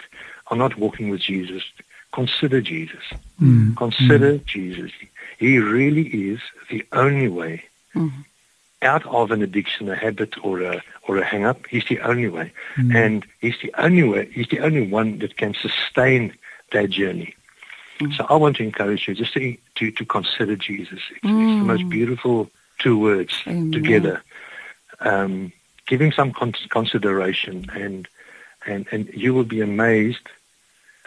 are 0.47 0.57
not 0.57 0.77
walking 0.77 1.09
with 1.09 1.21
Jesus, 1.21 1.63
consider 2.11 2.61
Jesus. 2.61 3.03
Mm. 3.41 3.75
Consider 3.77 4.37
Jesus. 4.39 4.91
He 5.39 5.57
really 5.57 6.07
is 6.31 6.39
the 6.69 6.85
only 6.91 7.27
way 7.29 7.63
Mhm. 7.95 8.25
Out 8.83 9.05
of 9.05 9.31
an 9.31 9.41
addiction, 9.41 9.89
a 9.89 9.95
habit, 9.95 10.33
or 10.43 10.61
a 10.61 10.81
or 11.07 11.17
a 11.17 11.23
hang 11.23 11.45
up. 11.45 11.65
He's 11.67 11.85
the 11.85 11.99
only 12.01 12.29
way, 12.29 12.51
Mm. 12.75 12.95
and 12.95 13.25
he's 13.41 13.55
the 13.61 13.73
only 13.77 14.03
way. 14.03 14.29
He's 14.31 14.47
the 14.49 14.59
only 14.59 14.87
one 14.87 15.19
that 15.19 15.37
can 15.37 15.53
sustain 15.53 16.33
that 16.71 16.89
journey. 16.89 17.35
So 18.17 18.25
I 18.29 18.35
want 18.35 18.57
to 18.57 18.63
encourage 18.63 19.07
you 19.07 19.15
just 19.15 19.33
to 19.33 19.55
to, 19.75 19.91
to 19.91 20.05
consider 20.05 20.55
Jesus. 20.55 20.99
It's, 21.11 21.19
it's 21.23 21.59
the 21.61 21.65
most 21.73 21.87
beautiful 21.89 22.49
two 22.79 22.97
words 22.99 23.33
Amen. 23.47 23.71
together. 23.71 24.21
Um, 24.99 25.51
give 25.87 26.01
him 26.01 26.11
some 26.11 26.31
con- 26.33 26.53
consideration, 26.69 27.69
and 27.73 28.07
and 28.65 28.87
and 28.91 29.09
you 29.13 29.33
will 29.33 29.43
be 29.45 29.61
amazed 29.61 30.27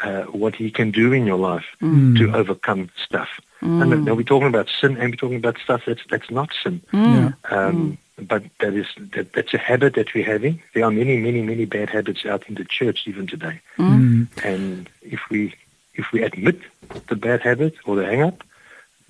uh, 0.03 0.23
what 0.25 0.55
he 0.55 0.71
can 0.71 0.91
do 0.91 1.13
in 1.13 1.27
your 1.27 1.39
life 1.39 1.67
to 1.81 2.33
overcome 2.35 2.91
stuff. 3.03 3.29
And 3.61 4.05
now 4.05 4.15
we're 4.15 4.23
talking 4.23 4.49
about 4.49 4.69
sin, 4.81 4.97
and 4.97 5.11
we're 5.11 5.17
talking 5.17 5.39
about 5.39 5.59
stuff 5.59 5.83
that's 5.87 6.03
that's 6.11 6.31
not 6.31 6.51
sin. 6.63 6.83
Yeah. 6.93 7.33
Um, 7.51 7.99
But 8.19 8.45
that 8.61 8.73
is 8.73 8.87
that, 9.13 9.35
that's 9.35 9.53
a 9.53 9.59
habit 9.59 9.93
that 9.95 10.15
we're 10.15 10.25
having. 10.25 10.63
There 10.73 10.85
are 10.85 10.91
many, 10.91 11.19
many, 11.19 11.43
many 11.43 11.67
bad 11.67 11.91
habits 11.91 12.25
out 12.25 12.49
in 12.49 12.55
the 12.55 12.65
church 12.65 13.07
even 13.07 13.27
today. 13.27 13.61
Mm. 13.77 14.29
And 14.43 14.89
if 15.03 15.21
we 15.29 15.53
if 15.95 16.13
we 16.13 16.23
admit 16.23 16.59
the 17.09 17.17
bad 17.17 17.43
habit 17.43 17.75
or 17.85 17.95
the 17.97 18.07
hang 18.07 18.23
up, 18.23 18.43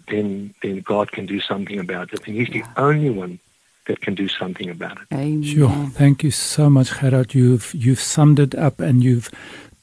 then 0.09 0.55
then 0.61 0.81
God 0.81 1.13
can 1.13 1.25
do 1.25 1.39
something 1.41 1.79
about 1.79 2.13
it. 2.13 2.27
And 2.27 2.35
He's 2.35 2.51
the 2.51 2.65
only 2.77 3.11
one 3.11 3.39
that 3.87 4.01
can 4.01 4.15
do 4.17 4.27
something 4.27 4.69
about 4.69 4.99
it. 4.99 5.07
Amen. 5.13 5.43
Sure. 5.45 5.89
Thank 5.95 6.25
you 6.25 6.33
so 6.33 6.69
much, 6.69 6.99
Gerard. 6.99 7.33
You've 7.33 7.73
you've 7.75 8.01
summed 8.01 8.41
it 8.41 8.57
up 8.57 8.81
and 8.81 9.05
you've 9.05 9.31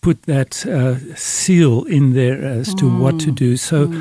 put 0.04 0.24
that 0.24 0.66
uh, 0.66 1.16
seal 1.16 1.86
in 1.86 2.14
there 2.14 2.44
as 2.44 2.76
to 2.76 2.86
what 3.02 3.20
to 3.22 3.32
do. 3.32 3.56
So, 3.58 3.92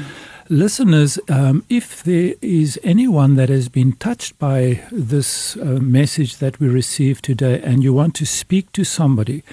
listeners, 0.48 1.18
um, 1.28 1.64
if 1.68 2.02
there 2.02 2.34
is 2.42 2.78
anyone 2.82 3.36
that 3.36 3.48
has 3.48 3.68
been 3.68 3.92
touched 3.92 4.38
by 4.38 4.82
this 4.90 5.56
uh, 5.56 5.78
message 5.80 6.36
that 6.38 6.58
we 6.58 6.68
received 6.68 7.24
today, 7.24 7.62
and 7.62 7.84
you 7.84 7.92
want 7.94 8.14
to 8.16 8.26
speak 8.26 8.72
to 8.72 8.84
somebody 8.84 9.44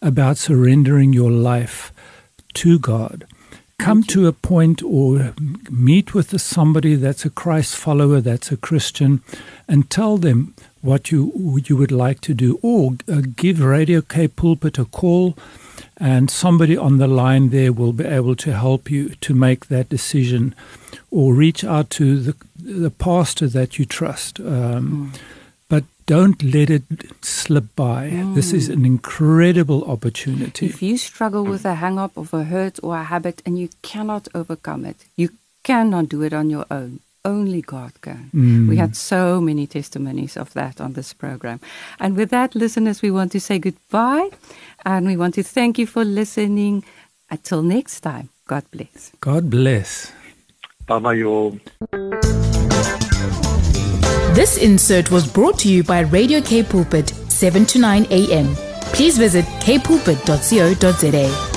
about 0.00 0.38
surrendering 0.38 1.12
your 1.12 1.30
life 1.30 1.92
to 2.54 2.78
God. 2.78 3.26
Come 3.78 4.02
to 4.04 4.26
a 4.26 4.32
point 4.32 4.82
or 4.82 5.34
meet 5.70 6.14
with 6.14 6.38
somebody 6.40 6.96
that's 6.96 7.24
a 7.24 7.30
Christ 7.30 7.76
follower, 7.76 8.20
that's 8.20 8.52
a 8.52 8.56
Christian, 8.56 9.22
and 9.68 9.88
tell 9.88 10.18
them 10.18 10.54
what 10.82 11.10
you 11.10 11.60
you 11.66 11.76
would 11.76 11.92
like 11.92 12.20
to 12.22 12.34
do, 12.34 12.58
or 12.62 12.92
uh, 13.08 13.22
give 13.36 13.60
Radio 13.60 14.00
K 14.02 14.28
Pulpit 14.28 14.78
a 14.78 14.84
call, 14.84 15.36
and 16.00 16.30
somebody 16.30 16.76
on 16.76 16.98
the 16.98 17.06
line 17.06 17.50
there 17.50 17.72
will 17.72 17.92
be 17.92 18.04
able 18.04 18.34
to 18.36 18.52
help 18.52 18.90
you 18.90 19.10
to 19.20 19.34
make 19.34 19.66
that 19.66 19.88
decision, 19.88 20.54
or 21.10 21.34
reach 21.34 21.62
out 21.64 21.90
to 21.90 22.04
the 22.18 22.34
the 22.82 22.90
pastor 22.90 23.48
that 23.48 23.78
you 23.78 23.84
trust. 23.84 24.40
Um, 24.40 25.12
But 25.68 25.84
don't 26.06 26.42
let 26.42 26.68
it 26.68 26.82
slip 27.22 27.66
by. 27.76 28.10
This 28.34 28.52
is 28.52 28.68
an 28.68 28.84
incredible 28.84 29.84
opportunity. 29.84 30.66
If 30.66 30.82
you 30.82 30.98
struggle 30.98 31.44
with 31.44 31.64
a 31.64 31.76
hang 31.76 31.96
up 31.96 32.16
of 32.16 32.34
a 32.34 32.42
hurt 32.42 32.80
or 32.82 32.96
a 32.96 33.04
habit 33.04 33.40
and 33.46 33.56
you 33.56 33.68
cannot 33.82 34.26
overcome 34.34 34.84
it, 34.84 34.96
you 35.16 35.28
cannot 35.62 36.08
do 36.08 36.22
it 36.22 36.32
on 36.32 36.50
your 36.50 36.66
own. 36.70 36.98
Only 37.24 37.60
God 37.60 37.92
can. 38.00 38.30
Mm. 38.34 38.68
We 38.68 38.76
had 38.76 38.96
so 38.96 39.40
many 39.40 39.66
testimonies 39.66 40.36
of 40.36 40.52
that 40.54 40.80
on 40.80 40.94
this 40.94 41.12
program. 41.12 41.60
And 41.98 42.16
with 42.16 42.30
that, 42.30 42.54
listeners, 42.54 43.02
we 43.02 43.10
want 43.10 43.32
to 43.32 43.40
say 43.40 43.58
goodbye 43.58 44.30
and 44.86 45.06
we 45.06 45.16
want 45.16 45.34
to 45.34 45.42
thank 45.42 45.78
you 45.78 45.86
for 45.86 46.04
listening. 46.04 46.82
Until 47.30 47.62
next 47.62 48.00
time, 48.00 48.30
God 48.46 48.64
bless. 48.70 49.12
God 49.20 49.50
bless. 49.50 50.12
Bye 50.86 50.98
bye, 50.98 51.12
you 51.12 51.28
all. 51.28 51.58
This 54.34 54.56
insert 54.56 55.10
was 55.10 55.30
brought 55.30 55.58
to 55.60 55.68
you 55.68 55.84
by 55.84 56.00
Radio 56.00 56.40
K 56.40 56.62
Pulpit, 56.62 57.10
7 57.28 57.66
to 57.66 57.78
9 57.78 58.06
a.m. 58.10 58.54
Please 58.92 59.18
visit 59.18 59.44
kpulpit.co.za. 59.60 61.49